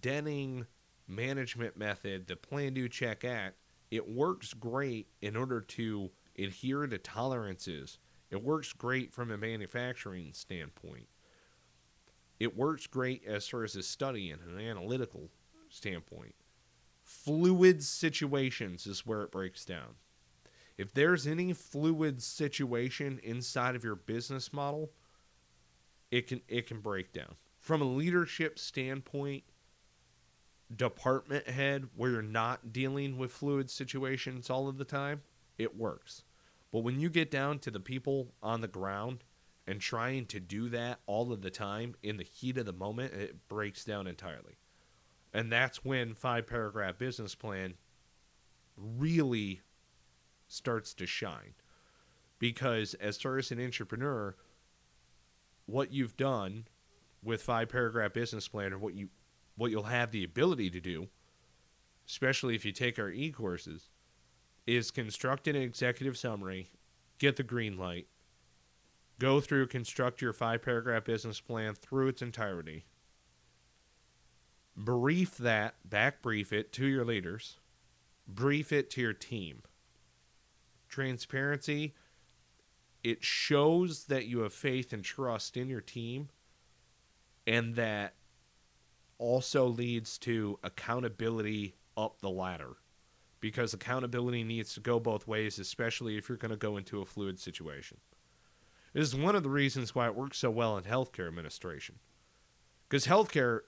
Deming 0.01 0.65
management 1.07 1.77
method, 1.77 2.27
the 2.27 2.35
plan, 2.35 2.73
do, 2.73 2.87
check, 2.89 3.23
act, 3.23 3.57
it 3.91 4.07
works 4.07 4.53
great 4.53 5.07
in 5.21 5.35
order 5.35 5.61
to 5.61 6.11
adhere 6.37 6.87
to 6.87 6.97
tolerances. 6.97 7.99
It 8.31 8.43
works 8.43 8.73
great 8.73 9.13
from 9.13 9.31
a 9.31 9.37
manufacturing 9.37 10.33
standpoint. 10.33 11.07
It 12.39 12.57
works 12.57 12.87
great 12.87 13.23
as 13.25 13.47
far 13.47 13.63
as 13.63 13.75
a 13.75 13.83
study 13.83 14.31
and 14.31 14.41
an 14.41 14.59
analytical 14.59 15.29
standpoint 15.69 16.35
fluid 17.05 17.83
situations 17.83 18.87
is 18.87 19.05
where 19.05 19.21
it 19.21 19.31
breaks 19.31 19.63
down. 19.63 19.95
If 20.77 20.93
there's 20.93 21.25
any 21.25 21.53
fluid 21.53 22.21
situation 22.21 23.19
inside 23.23 23.75
of 23.75 23.83
your 23.83 23.95
business 23.95 24.51
model, 24.51 24.91
it 26.11 26.27
can 26.27 26.41
it 26.49 26.67
can 26.67 26.81
break 26.81 27.13
down. 27.13 27.35
From 27.59 27.81
a 27.81 27.85
leadership 27.85 28.59
standpoint, 28.59 29.43
department 30.73 31.47
head 31.47 31.87
where 31.95 32.11
you're 32.11 32.21
not 32.21 32.73
dealing 32.73 33.17
with 33.17 33.31
fluid 33.31 33.69
situations 33.69 34.49
all 34.49 34.67
of 34.67 34.77
the 34.77 34.85
time, 34.85 35.21
it 35.57 35.77
works. 35.77 36.23
But 36.71 36.79
when 36.79 36.99
you 36.99 37.09
get 37.09 37.31
down 37.31 37.59
to 37.59 37.71
the 37.71 37.79
people 37.79 38.33
on 38.41 38.61
the 38.61 38.67
ground 38.67 39.23
and 39.67 39.79
trying 39.79 40.25
to 40.27 40.39
do 40.39 40.69
that 40.69 40.99
all 41.05 41.31
of 41.31 41.41
the 41.41 41.51
time 41.51 41.95
in 42.03 42.17
the 42.17 42.23
heat 42.23 42.57
of 42.57 42.65
the 42.65 42.73
moment, 42.73 43.13
it 43.13 43.47
breaks 43.47 43.85
down 43.85 44.07
entirely. 44.07 44.57
And 45.33 45.51
that's 45.51 45.83
when 45.83 46.15
five 46.15 46.47
paragraph 46.47 46.97
business 46.97 47.35
plan 47.35 47.75
really 48.77 49.61
starts 50.47 50.93
to 50.95 51.05
shine. 51.05 51.53
Because 52.39 52.93
as 52.95 53.17
far 53.17 53.37
as 53.37 53.51
an 53.51 53.63
entrepreneur, 53.63 54.35
what 55.65 55.91
you've 55.91 56.17
done 56.17 56.67
with 57.23 57.41
five 57.41 57.69
paragraph 57.69 58.13
business 58.13 58.47
plan 58.47 58.73
or 58.73 58.77
what 58.77 58.93
you 58.93 59.09
what 59.55 59.71
you'll 59.71 59.83
have 59.83 60.11
the 60.11 60.23
ability 60.23 60.69
to 60.69 60.81
do, 60.81 61.07
especially 62.07 62.55
if 62.55 62.65
you 62.65 62.71
take 62.71 62.99
our 62.99 63.09
e 63.09 63.31
courses, 63.31 63.89
is 64.67 64.91
construct 64.91 65.47
an 65.47 65.55
executive 65.55 66.17
summary, 66.17 66.69
get 67.19 67.35
the 67.35 67.43
green 67.43 67.77
light, 67.77 68.07
go 69.19 69.39
through, 69.39 69.67
construct 69.67 70.21
your 70.21 70.33
five 70.33 70.61
paragraph 70.61 71.05
business 71.05 71.39
plan 71.39 71.73
through 71.73 72.07
its 72.07 72.21
entirety, 72.21 72.85
brief 74.75 75.37
that, 75.37 75.75
back 75.87 76.21
brief 76.21 76.51
it 76.51 76.73
to 76.73 76.85
your 76.85 77.05
leaders, 77.05 77.59
brief 78.27 78.71
it 78.71 78.89
to 78.89 79.01
your 79.01 79.13
team. 79.13 79.61
Transparency, 80.89 81.93
it 83.03 83.23
shows 83.23 84.05
that 84.05 84.25
you 84.25 84.39
have 84.39 84.53
faith 84.53 84.91
and 84.91 85.03
trust 85.03 85.57
in 85.57 85.69
your 85.69 85.81
team, 85.81 86.29
and 87.45 87.75
that 87.75 88.15
also 89.17 89.65
leads 89.67 90.17
to 90.19 90.59
accountability 90.63 91.75
up 91.97 92.19
the 92.19 92.29
ladder. 92.29 92.77
Because 93.39 93.73
accountability 93.73 94.43
needs 94.43 94.73
to 94.73 94.79
go 94.79 94.99
both 94.99 95.27
ways, 95.27 95.59
especially 95.59 96.17
if 96.17 96.29
you're 96.29 96.37
going 96.37 96.51
to 96.51 96.57
go 96.57 96.77
into 96.77 97.01
a 97.01 97.05
fluid 97.05 97.39
situation. 97.39 97.97
This 98.93 99.07
is 99.07 99.15
one 99.15 99.35
of 99.35 99.43
the 99.43 99.49
reasons 99.49 99.93
why 99.93 100.07
it 100.07 100.15
works 100.15 100.39
so 100.39 100.49
well 100.49 100.77
in 100.77 100.83
healthcare 100.83 101.27
administration. 101.27 101.95
Because 102.87 103.05
healthcare 103.05 103.61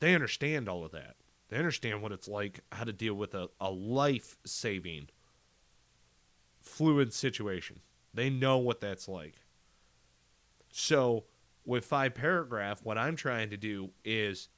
they 0.00 0.14
understand 0.14 0.68
all 0.68 0.84
of 0.84 0.92
that. 0.92 1.16
They 1.48 1.56
understand 1.56 2.02
what 2.02 2.12
it's 2.12 2.28
like, 2.28 2.60
how 2.72 2.84
to 2.84 2.92
deal 2.92 3.14
with 3.14 3.34
a, 3.34 3.48
a 3.60 3.70
life 3.70 4.36
saving, 4.44 5.08
fluid 6.60 7.12
situation. 7.12 7.80
They 8.12 8.30
know 8.30 8.58
what 8.58 8.80
that's 8.80 9.08
like. 9.08 9.34
So, 10.70 11.24
with 11.64 11.84
five 11.84 12.14
paragraph, 12.14 12.80
what 12.82 12.98
I'm 12.98 13.16
trying 13.16 13.50
to 13.50 13.56
do 13.56 13.90
is 14.04 14.48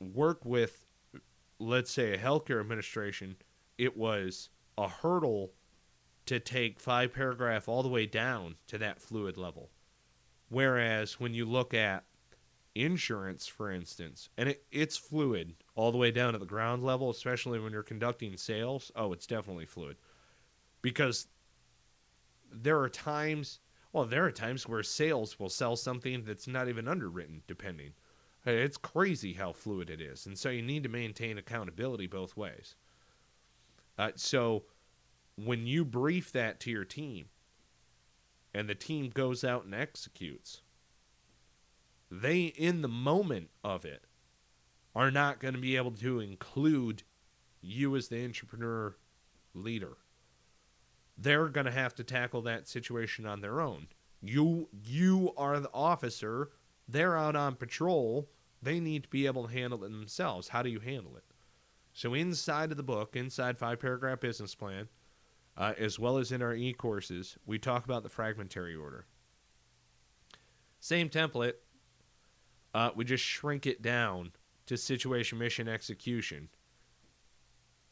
work 0.00 0.44
with, 0.44 0.86
let's 1.58 1.90
say, 1.90 2.14
a 2.14 2.18
healthcare 2.18 2.60
administration. 2.60 3.36
It 3.78 3.96
was 3.96 4.48
a 4.76 4.88
hurdle 4.88 5.52
to 6.26 6.40
take 6.40 6.80
five 6.80 7.12
paragraph 7.12 7.68
all 7.68 7.82
the 7.82 7.88
way 7.88 8.06
down 8.06 8.56
to 8.68 8.78
that 8.78 9.00
fluid 9.00 9.36
level. 9.36 9.70
Whereas 10.48 11.20
when 11.20 11.34
you 11.34 11.44
look 11.44 11.74
at 11.74 12.04
insurance, 12.74 13.46
for 13.46 13.70
instance, 13.70 14.28
and 14.36 14.48
it, 14.48 14.64
it's 14.70 14.96
fluid 14.96 15.54
all 15.74 15.92
the 15.92 15.98
way 15.98 16.10
down 16.10 16.34
at 16.34 16.40
the 16.40 16.46
ground 16.46 16.84
level, 16.84 17.10
especially 17.10 17.58
when 17.58 17.72
you're 17.72 17.82
conducting 17.82 18.36
sales. 18.36 18.90
Oh, 18.96 19.12
it's 19.12 19.26
definitely 19.26 19.66
fluid 19.66 19.96
because 20.82 21.26
there 22.52 22.78
are 22.80 22.88
times, 22.88 23.60
well, 23.92 24.04
there 24.04 24.24
are 24.24 24.32
times 24.32 24.68
where 24.68 24.82
sales 24.82 25.38
will 25.38 25.48
sell 25.48 25.76
something 25.76 26.24
that's 26.24 26.46
not 26.46 26.68
even 26.68 26.88
underwritten, 26.88 27.42
depending. 27.46 27.92
It's 28.46 28.76
crazy 28.76 29.34
how 29.34 29.52
fluid 29.52 29.90
it 29.90 30.00
is. 30.00 30.26
And 30.26 30.38
so 30.38 30.48
you 30.48 30.62
need 30.62 30.82
to 30.84 30.88
maintain 30.88 31.36
accountability 31.36 32.06
both 32.06 32.36
ways. 32.36 32.74
Uh, 33.98 34.12
so 34.16 34.64
when 35.36 35.66
you 35.66 35.84
brief 35.84 36.32
that 36.32 36.60
to 36.60 36.70
your 36.70 36.84
team 36.84 37.26
and 38.54 38.68
the 38.68 38.74
team 38.74 39.10
goes 39.10 39.44
out 39.44 39.64
and 39.64 39.74
executes, 39.74 40.62
they, 42.10 42.44
in 42.44 42.82
the 42.82 42.88
moment 42.88 43.50
of 43.62 43.84
it, 43.84 44.04
are 44.94 45.10
not 45.10 45.38
going 45.38 45.54
to 45.54 45.60
be 45.60 45.76
able 45.76 45.92
to 45.92 46.20
include 46.20 47.02
you 47.60 47.94
as 47.94 48.08
the 48.08 48.24
entrepreneur 48.24 48.96
leader. 49.54 49.96
They're 51.16 51.48
going 51.48 51.66
to 51.66 51.72
have 51.72 51.94
to 51.96 52.04
tackle 52.04 52.42
that 52.42 52.66
situation 52.66 53.26
on 53.26 53.40
their 53.40 53.60
own. 53.60 53.88
You 54.22 54.68
you 54.84 55.32
are 55.36 55.60
the 55.60 55.70
officer, 55.72 56.50
they're 56.92 57.16
out 57.16 57.36
on 57.36 57.56
patrol, 57.56 58.28
they 58.62 58.80
need 58.80 59.04
to 59.04 59.08
be 59.08 59.26
able 59.26 59.46
to 59.46 59.52
handle 59.52 59.84
it 59.84 59.90
themselves. 59.90 60.48
How 60.48 60.62
do 60.62 60.70
you 60.70 60.80
handle 60.80 61.16
it? 61.16 61.24
So 61.92 62.14
inside 62.14 62.70
of 62.70 62.76
the 62.76 62.82
book, 62.82 63.16
inside 63.16 63.58
five 63.58 63.80
paragraph 63.80 64.20
business 64.20 64.54
plan, 64.54 64.88
uh, 65.56 65.74
as 65.78 65.98
well 65.98 66.18
as 66.18 66.32
in 66.32 66.42
our 66.42 66.54
e-courses, 66.54 67.36
we 67.46 67.58
talk 67.58 67.84
about 67.84 68.02
the 68.02 68.08
fragmentary 68.08 68.74
order. 68.74 69.06
Same 70.78 71.08
template, 71.08 71.54
uh, 72.72 72.90
we 72.94 73.04
just 73.04 73.24
shrink 73.24 73.66
it 73.66 73.82
down 73.82 74.32
to 74.66 74.76
situation, 74.76 75.38
mission, 75.38 75.68
execution. 75.68 76.48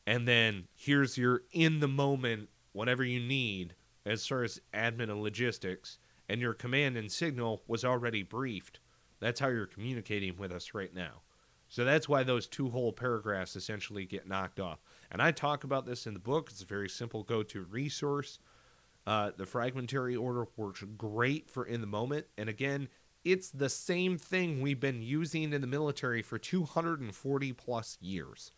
And 0.07 0.27
then 0.27 0.69
here's 0.75 1.19
your 1.19 1.43
in 1.53 1.81
the 1.81 1.89
moment, 1.89 2.49
whatever 2.73 3.05
you 3.05 3.21
need 3.21 3.75
as 4.07 4.27
far 4.27 4.43
as 4.43 4.61
admin 4.73 5.11
and 5.11 5.23
logistics. 5.23 5.99
And 6.31 6.41
your 6.41 6.55
command 6.55 6.97
and 6.97 7.11
signal 7.11 7.63
was 7.67 7.85
already 7.85 8.23
briefed. 8.23 8.81
That's 9.21 9.41
how 9.41 9.49
you're 9.49 9.67
communicating 9.67 10.37
with 10.37 10.53
us 10.53 10.75
right 10.75 10.95
now. 10.95 11.23
So 11.69 11.85
that's 11.85 12.09
why 12.09 12.23
those 12.23 12.47
two 12.47 12.71
whole 12.71 12.93
paragraphs 12.93 13.55
essentially 13.55 14.07
get 14.07 14.27
knocked 14.27 14.59
off. 14.59 14.81
And 15.11 15.21
I 15.21 15.33
talk 15.33 15.65
about 15.65 15.85
this 15.85 16.07
in 16.07 16.15
the 16.15 16.21
book. 16.21 16.49
It's 16.51 16.63
a 16.63 16.67
very 16.67 16.89
simple 16.89 17.23
go 17.23 17.43
to 17.43 17.63
resource. 17.65 18.39
Uh, 19.07 19.33
the 19.37 19.47
fragmentary 19.47 20.17
order 20.17 20.47
works 20.57 20.83
great 20.97 21.51
for 21.51 21.65
in 21.65 21.81
the 21.81 21.87
moment. 21.87 22.27
And 22.39 22.49
again, 22.49 22.89
it's 23.25 23.51
the 23.51 23.69
same 23.69 24.17
thing 24.17 24.63
we've 24.63 24.81
been 24.81 25.03
using 25.03 25.53
in 25.53 25.61
the 25.61 25.67
military 25.67 26.23
for 26.23 26.39
240 26.39 27.53
plus 27.53 27.99
years. 28.01 28.53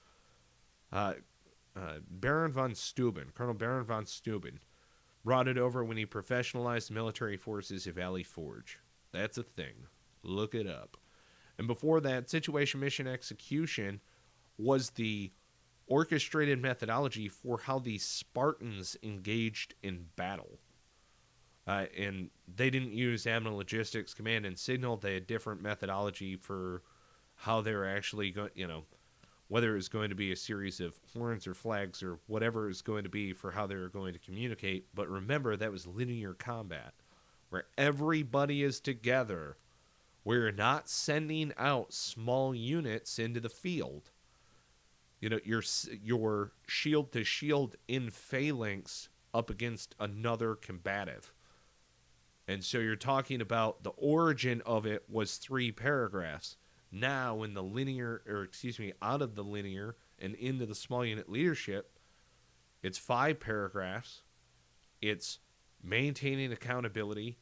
Uh, 0.92 1.14
uh, 1.76 1.94
Baron 2.08 2.52
von 2.52 2.74
Steuben, 2.74 3.32
Colonel 3.34 3.54
Baron 3.54 3.84
von 3.84 4.06
Steuben, 4.06 4.60
brought 5.24 5.48
it 5.48 5.58
over 5.58 5.84
when 5.84 5.96
he 5.96 6.06
professionalized 6.06 6.90
military 6.90 7.36
forces 7.36 7.86
at 7.86 7.94
Valley 7.94 8.22
Forge. 8.22 8.78
That's 9.12 9.38
a 9.38 9.42
thing. 9.42 9.86
Look 10.22 10.54
it 10.54 10.66
up. 10.66 10.96
And 11.58 11.66
before 11.66 12.00
that, 12.00 12.30
situation 12.30 12.80
mission 12.80 13.06
execution 13.06 14.00
was 14.58 14.90
the 14.90 15.30
orchestrated 15.86 16.60
methodology 16.60 17.28
for 17.28 17.58
how 17.58 17.78
the 17.78 17.98
Spartans 17.98 18.96
engaged 19.02 19.74
in 19.82 20.06
battle. 20.16 20.58
Uh, 21.66 21.86
and 21.96 22.30
they 22.56 22.70
didn't 22.70 22.92
use 22.92 23.24
admin 23.24 23.56
logistics, 23.56 24.14
command, 24.14 24.46
and 24.46 24.58
signal. 24.58 24.96
They 24.96 25.14
had 25.14 25.26
different 25.26 25.62
methodology 25.62 26.36
for 26.36 26.82
how 27.34 27.60
they 27.60 27.74
were 27.74 27.86
actually 27.86 28.30
going, 28.30 28.50
you 28.54 28.66
know, 28.66 28.84
whether 29.48 29.72
it 29.72 29.76
was 29.76 29.88
going 29.88 30.10
to 30.10 30.14
be 30.14 30.32
a 30.32 30.36
series 30.36 30.80
of 30.80 30.98
horns 31.12 31.46
or 31.46 31.54
flags 31.54 32.02
or 32.02 32.20
whatever 32.28 32.64
it 32.64 32.68
was 32.68 32.82
going 32.82 33.02
to 33.02 33.10
be 33.10 33.32
for 33.32 33.50
how 33.50 33.66
they 33.66 33.74
were 33.74 33.88
going 33.88 34.12
to 34.12 34.18
communicate. 34.18 34.86
But 34.94 35.08
remember, 35.08 35.56
that 35.56 35.72
was 35.72 35.86
linear 35.86 36.34
combat, 36.34 36.94
where 37.50 37.64
everybody 37.76 38.62
is 38.62 38.80
together. 38.80 39.56
We're 40.24 40.52
not 40.52 40.88
sending 40.88 41.52
out 41.56 41.92
small 41.92 42.54
units 42.54 43.18
into 43.18 43.40
the 43.40 43.48
field. 43.48 44.10
You 45.20 45.28
know, 45.30 45.40
your 45.44 45.62
your 46.02 46.52
shield 46.66 47.12
to 47.12 47.24
shield 47.24 47.76
in 47.88 48.10
phalanx 48.10 49.08
up 49.32 49.50
against 49.50 49.94
another 49.98 50.54
combative. 50.54 51.32
And 52.48 52.64
so 52.64 52.78
you're 52.78 52.96
talking 52.96 53.40
about 53.40 53.84
the 53.84 53.90
origin 53.90 54.60
of 54.66 54.84
it 54.84 55.04
was 55.08 55.36
three 55.36 55.70
paragraphs. 55.70 56.56
Now, 56.90 57.44
in 57.44 57.54
the 57.54 57.62
linear, 57.62 58.22
or 58.26 58.42
excuse 58.42 58.78
me, 58.78 58.92
out 59.00 59.22
of 59.22 59.36
the 59.36 59.44
linear 59.44 59.96
and 60.18 60.34
into 60.34 60.66
the 60.66 60.74
small 60.74 61.04
unit 61.04 61.30
leadership, 61.30 61.98
it's 62.82 62.98
five 62.98 63.38
paragraphs. 63.38 64.22
It's 65.00 65.38
maintaining 65.82 66.52
accountability, 66.52 67.38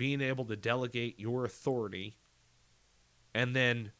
being 0.00 0.22
able 0.22 0.46
to 0.46 0.56
delegate 0.56 1.20
your 1.20 1.44
authority, 1.44 2.16
and 3.34 3.54
then 3.54 3.92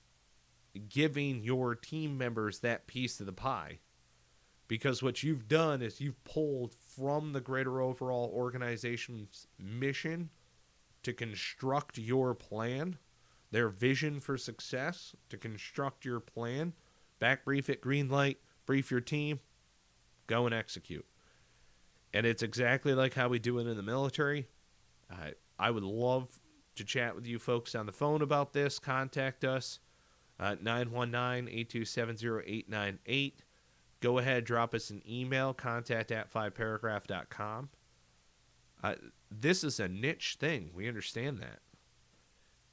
giving 0.88 1.44
your 1.44 1.74
team 1.74 2.16
members 2.16 2.60
that 2.60 2.86
piece 2.86 3.20
of 3.20 3.26
the 3.26 3.34
pie. 3.34 3.78
Because 4.66 5.02
what 5.02 5.22
you've 5.22 5.46
done 5.46 5.82
is 5.82 6.00
you've 6.00 6.24
pulled 6.24 6.72
from 6.72 7.34
the 7.34 7.40
greater 7.42 7.82
overall 7.82 8.32
organization's 8.34 9.46
mission 9.58 10.30
to 11.02 11.12
construct 11.12 11.98
your 11.98 12.32
plan, 12.32 12.96
their 13.50 13.68
vision 13.68 14.20
for 14.20 14.38
success, 14.38 15.14
to 15.28 15.36
construct 15.36 16.06
your 16.06 16.18
plan, 16.18 16.72
back 17.18 17.44
brief 17.44 17.68
it, 17.68 17.82
green 17.82 18.08
light, 18.08 18.38
brief 18.64 18.90
your 18.90 19.02
team, 19.02 19.38
go 20.28 20.46
and 20.46 20.54
execute. 20.54 21.04
And 22.14 22.24
it's 22.24 22.42
exactly 22.42 22.94
like 22.94 23.12
how 23.12 23.28
we 23.28 23.38
do 23.38 23.58
it 23.58 23.66
in 23.66 23.76
the 23.76 23.82
military. 23.82 24.48
I 25.10 25.32
I 25.60 25.70
would 25.70 25.84
love 25.84 26.40
to 26.76 26.84
chat 26.84 27.14
with 27.14 27.26
you 27.26 27.38
folks 27.38 27.74
on 27.74 27.86
the 27.86 27.92
phone 27.92 28.22
about 28.22 28.52
this. 28.52 28.78
Contact 28.78 29.44
us 29.44 29.78
at 30.38 30.62
919 30.62 31.48
8270 31.48 32.26
898 32.46 33.42
go 34.00 34.18
ahead, 34.18 34.44
drop 34.44 34.74
us 34.74 34.90
an 34.90 35.02
email, 35.08 35.54
contact 35.54 36.10
at 36.10 36.32
fiveparagraph.com. 36.32 37.68
Uh, 38.82 38.94
this 39.30 39.62
is 39.62 39.78
a 39.78 39.88
niche 39.88 40.36
thing. 40.40 40.70
We 40.74 40.88
understand 40.88 41.38
that. 41.38 41.60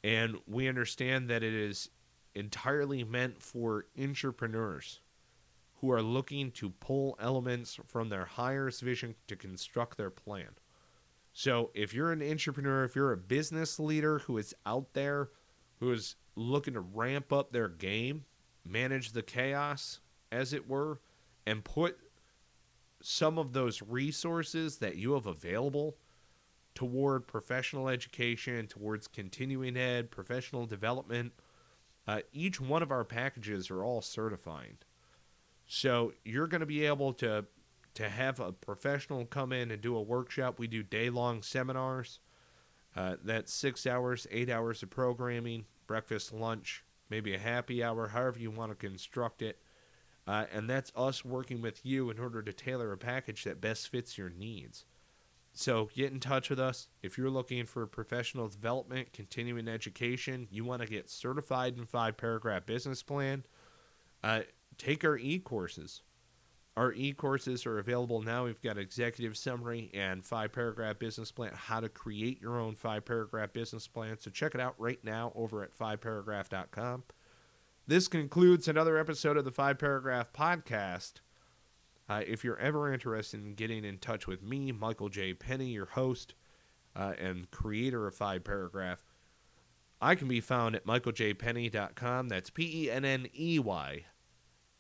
And 0.04 0.38
we 0.48 0.70
understand 0.70 1.30
that 1.30 1.44
it 1.44 1.54
is 1.54 1.90
entirely 2.34 3.04
meant 3.04 3.42
for 3.42 3.86
entrepreneurs 4.00 5.02
who 5.76 5.92
are 5.92 6.02
looking 6.02 6.52
to 6.52 6.70
pull 6.70 7.18
elements 7.20 7.78
from 7.86 8.10
their 8.10 8.26
highest 8.26 8.82
vision 8.82 9.16
to 9.28 9.36
construct 9.36 9.98
their 9.98 10.10
plan. 10.10 10.50
So 11.38 11.70
if 11.76 11.94
you're 11.94 12.12
an 12.12 12.28
entrepreneur, 12.28 12.84
if 12.84 12.96
you're 12.96 13.12
a 13.12 13.18
business 13.18 13.80
leader 13.80 14.18
who 14.18 14.40
is 14.40 14.56
out 14.66 14.94
there, 14.94 15.30
who 15.80 15.92
is 15.92 16.16
looking 16.36 16.74
to 16.74 16.80
ramp 16.80 17.32
up 17.32 17.52
their 17.52 17.68
game, 17.68 18.26
manage 18.66 19.12
the 19.12 19.22
chaos, 19.22 20.00
as 20.32 20.52
it 20.52 20.68
were, 20.68 21.00
and 21.46 21.64
put 21.64 21.96
some 23.04 23.38
of 23.38 23.54
those 23.54 23.84
resources 23.84 24.80
that 24.80 24.96
you 24.96 25.14
have 25.14 25.28
available 25.28 25.98
toward 26.74 27.28
professional 27.28 27.88
education, 27.88 28.66
towards 28.66 29.08
continuing 29.08 29.78
ed, 29.78 30.10
professional 30.10 30.66
development. 30.66 31.34
Uh, 32.08 32.22
each 32.34 32.60
one 32.60 32.82
of 32.82 32.90
our 32.90 33.04
packages 33.04 33.70
are 33.70 33.84
all 33.84 34.02
certifying. 34.02 34.80
So 35.68 36.14
you're 36.26 36.48
going 36.48 36.62
to 36.62 36.66
be 36.66 36.84
able 36.84 37.14
to 37.14 37.46
to 37.98 38.10
have 38.10 38.40
a 38.40 38.52
professional 38.52 39.26
come 39.26 39.52
in 39.52 39.72
and 39.72 39.82
do 39.82 39.96
a 39.96 40.02
workshop. 40.02 40.60
We 40.60 40.68
do 40.68 40.84
day 40.84 41.10
long 41.10 41.42
seminars. 41.42 42.20
Uh, 42.96 43.16
that's 43.24 43.52
six 43.52 43.88
hours, 43.88 44.28
eight 44.30 44.52
hours 44.52 44.84
of 44.84 44.92
programming, 44.92 45.66
breakfast, 45.88 46.32
lunch, 46.32 46.84
maybe 47.10 47.34
a 47.34 47.40
happy 47.40 47.84
hour, 47.84 48.08
however 48.08 48.40
you 48.40 48.52
want 48.52 48.72
to 48.72 48.76
construct 48.76 49.42
it. 49.42 49.60
Uh, 50.28 50.46
and 50.54 50.70
that's 50.70 50.92
us 50.96 51.26
working 51.26 51.62
with 51.62 51.84
you 51.86 52.12
in 52.12 52.20
order 52.20 52.44
to 52.44 52.54
tailor 52.54 52.92
a 52.92 52.98
package 52.98 53.44
that 53.46 53.62
best 53.62 53.90
fits 53.90 54.18
your 54.18 54.30
needs. 54.30 54.86
so 55.54 55.90
get 55.96 56.12
in 56.12 56.20
touch 56.20 56.52
with 56.52 56.60
us 56.60 56.88
if 57.02 57.18
you're 57.18 57.32
looking 57.32 57.66
for 57.66 57.88
professional 57.88 58.48
development, 58.48 59.12
continuing 59.12 59.68
education. 59.68 60.48
You 60.52 60.66
want 60.66 60.84
to 60.84 60.88
get 60.88 61.10
certified 61.10 61.78
in 61.78 61.86
five 61.86 62.16
paragraph 62.16 62.68
business 62.68 63.02
plan. 63.02 63.44
Uh, 64.24 64.42
take 64.78 65.04
our 65.04 65.18
e 65.18 65.40
courses. 65.40 66.02
Our 66.78 66.94
e 66.94 67.12
courses 67.12 67.66
are 67.66 67.80
available 67.80 68.22
now. 68.22 68.46
We've 68.46 68.62
got 68.62 68.78
executive 68.78 69.36
summary 69.36 69.90
and 69.96 70.24
five 70.24 70.54
paragraph 70.54 71.00
business 71.00 71.32
plan, 71.32 71.52
how 71.56 71.80
to 71.80 71.90
create 71.90 72.40
your 72.40 72.60
own 72.60 72.76
five 72.76 73.04
paragraph 73.04 73.52
business 73.52 73.88
plan. 73.88 74.20
So 74.20 74.30
check 74.30 74.54
it 74.54 74.62
out 74.62 74.76
right 74.78 75.04
now 75.04 75.32
over 75.34 75.64
at 75.64 75.76
fiveparagraph.com. 75.76 77.04
This 77.88 78.08
concludes 78.08 78.68
another 78.68 79.00
episode 79.00 79.38
of 79.38 79.46
the 79.46 79.50
Five 79.50 79.80
Paragraph 79.80 80.32
Podcast. 80.32 81.14
Uh, 82.08 82.22
if 82.28 82.44
you're 82.44 82.60
ever 82.60 82.94
interested 82.94 83.44
in 83.44 83.56
getting 83.56 83.84
in 83.84 83.98
touch 83.98 84.28
with 84.28 84.44
me, 84.44 84.72
Michael 84.72 85.10
J. 85.10 85.34
Penney, 85.34 85.70
your 85.70 85.88
host 85.88 86.36
uh, 86.96 87.14
and 87.20 87.50
creator 87.50 88.06
of 88.06 88.14
Five 88.14 88.44
Paragraph, 88.44 89.04
I 90.00 90.14
can 90.14 90.28
be 90.28 90.42
found 90.42 90.76
at 90.76 90.86
michaeljpenney.com. 90.86 92.30
That's 92.30 92.52
P 92.52 92.84
E 92.84 92.92
N 92.92 93.04
N 93.04 93.28
E 93.36 93.58
Y. 93.58 94.06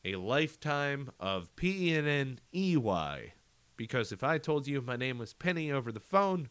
A 0.05 0.15
lifetime 0.15 1.11
of 1.19 1.55
P 1.55 1.89
E 1.89 1.95
N 1.95 2.07
N 2.07 2.39
E 2.53 2.77
Y. 2.77 3.33
Because 3.75 4.11
if 4.11 4.23
I 4.23 4.37
told 4.37 4.67
you 4.67 4.81
my 4.81 4.95
name 4.95 5.19
was 5.19 5.33
Penny 5.33 5.71
over 5.71 5.91
the 5.91 5.99
phone, 5.99 6.49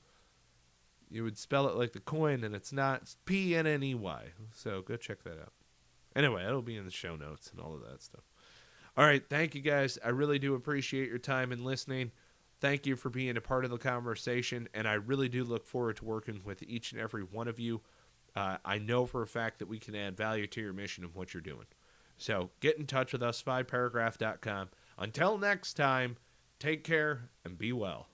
you 1.11 1.25
would 1.25 1.39
spell 1.39 1.69
it 1.69 1.77
like 1.77 1.93
the 1.93 2.01
coin, 2.01 2.45
and 2.45 2.55
it's 2.55 2.73
not. 2.73 3.15
P 3.25 3.57
N 3.57 3.67
N 3.67 3.83
E 3.83 3.95
Y. 3.95 4.25
So 4.53 4.83
go 4.83 4.97
check 4.97 5.23
that 5.25 5.41
out. 5.41 5.53
Anyway, 6.15 6.45
it'll 6.45 6.63
be 6.63 6.77
in 6.77 6.85
the 6.85 6.91
show 6.91 7.17
notes 7.17 7.51
and 7.51 7.61
all 7.61 7.75
of 7.75 7.83
that 7.83 8.03
stuff. 8.03 8.25
All 8.97 9.05
right, 9.05 9.23
thank 9.29 9.55
you 9.55 9.61
guys. 9.61 9.99
I 10.03 10.09
really 10.09 10.39
do 10.39 10.55
appreciate 10.55 11.09
your 11.09 11.19
time 11.19 11.53
and 11.53 11.63
listening. 11.63 12.13
Thank 12.61 12.87
you 12.87 12.97
for 12.97 13.11
being 13.11 13.37
a 13.37 13.43
part 13.43 13.67
of 13.67 13.71
the 13.71 13.77
conversation, 13.77 14.69
and 14.73 14.89
I 14.89 14.95
really 14.95 15.29
do 15.29 15.45
look 15.45 15.67
forward 15.67 15.97
to 15.97 16.07
working 16.07 16.41
with 16.43 16.63
each 16.63 16.93
and 16.93 17.01
every 17.01 17.23
one 17.23 17.49
of 17.49 17.61
you. 17.61 17.83
Uh, 18.35 18.57
I 18.65 18.79
know 18.79 19.05
for 19.05 19.21
a 19.21 19.27
fact 19.27 19.59
that 19.59 19.69
we 19.69 19.79
can 19.79 19.95
add 19.95 20.17
value 20.17 20.47
to 20.47 20.61
your 20.63 20.73
mission 20.73 21.05
and 21.05 21.15
what 21.15 21.35
you're 21.35 21.43
doing. 21.43 21.67
So 22.19 22.51
get 22.61 22.79
in 22.79 22.87
touch 22.87 23.13
with 23.13 23.23
us, 23.23 23.43
fiveparagraph.com. 23.43 24.69
Until 24.99 25.39
next 25.39 25.75
time, 25.75 26.17
take 26.59 26.85
care 26.85 27.31
and 27.45 27.59
be 27.59 27.73
well. 27.73 28.09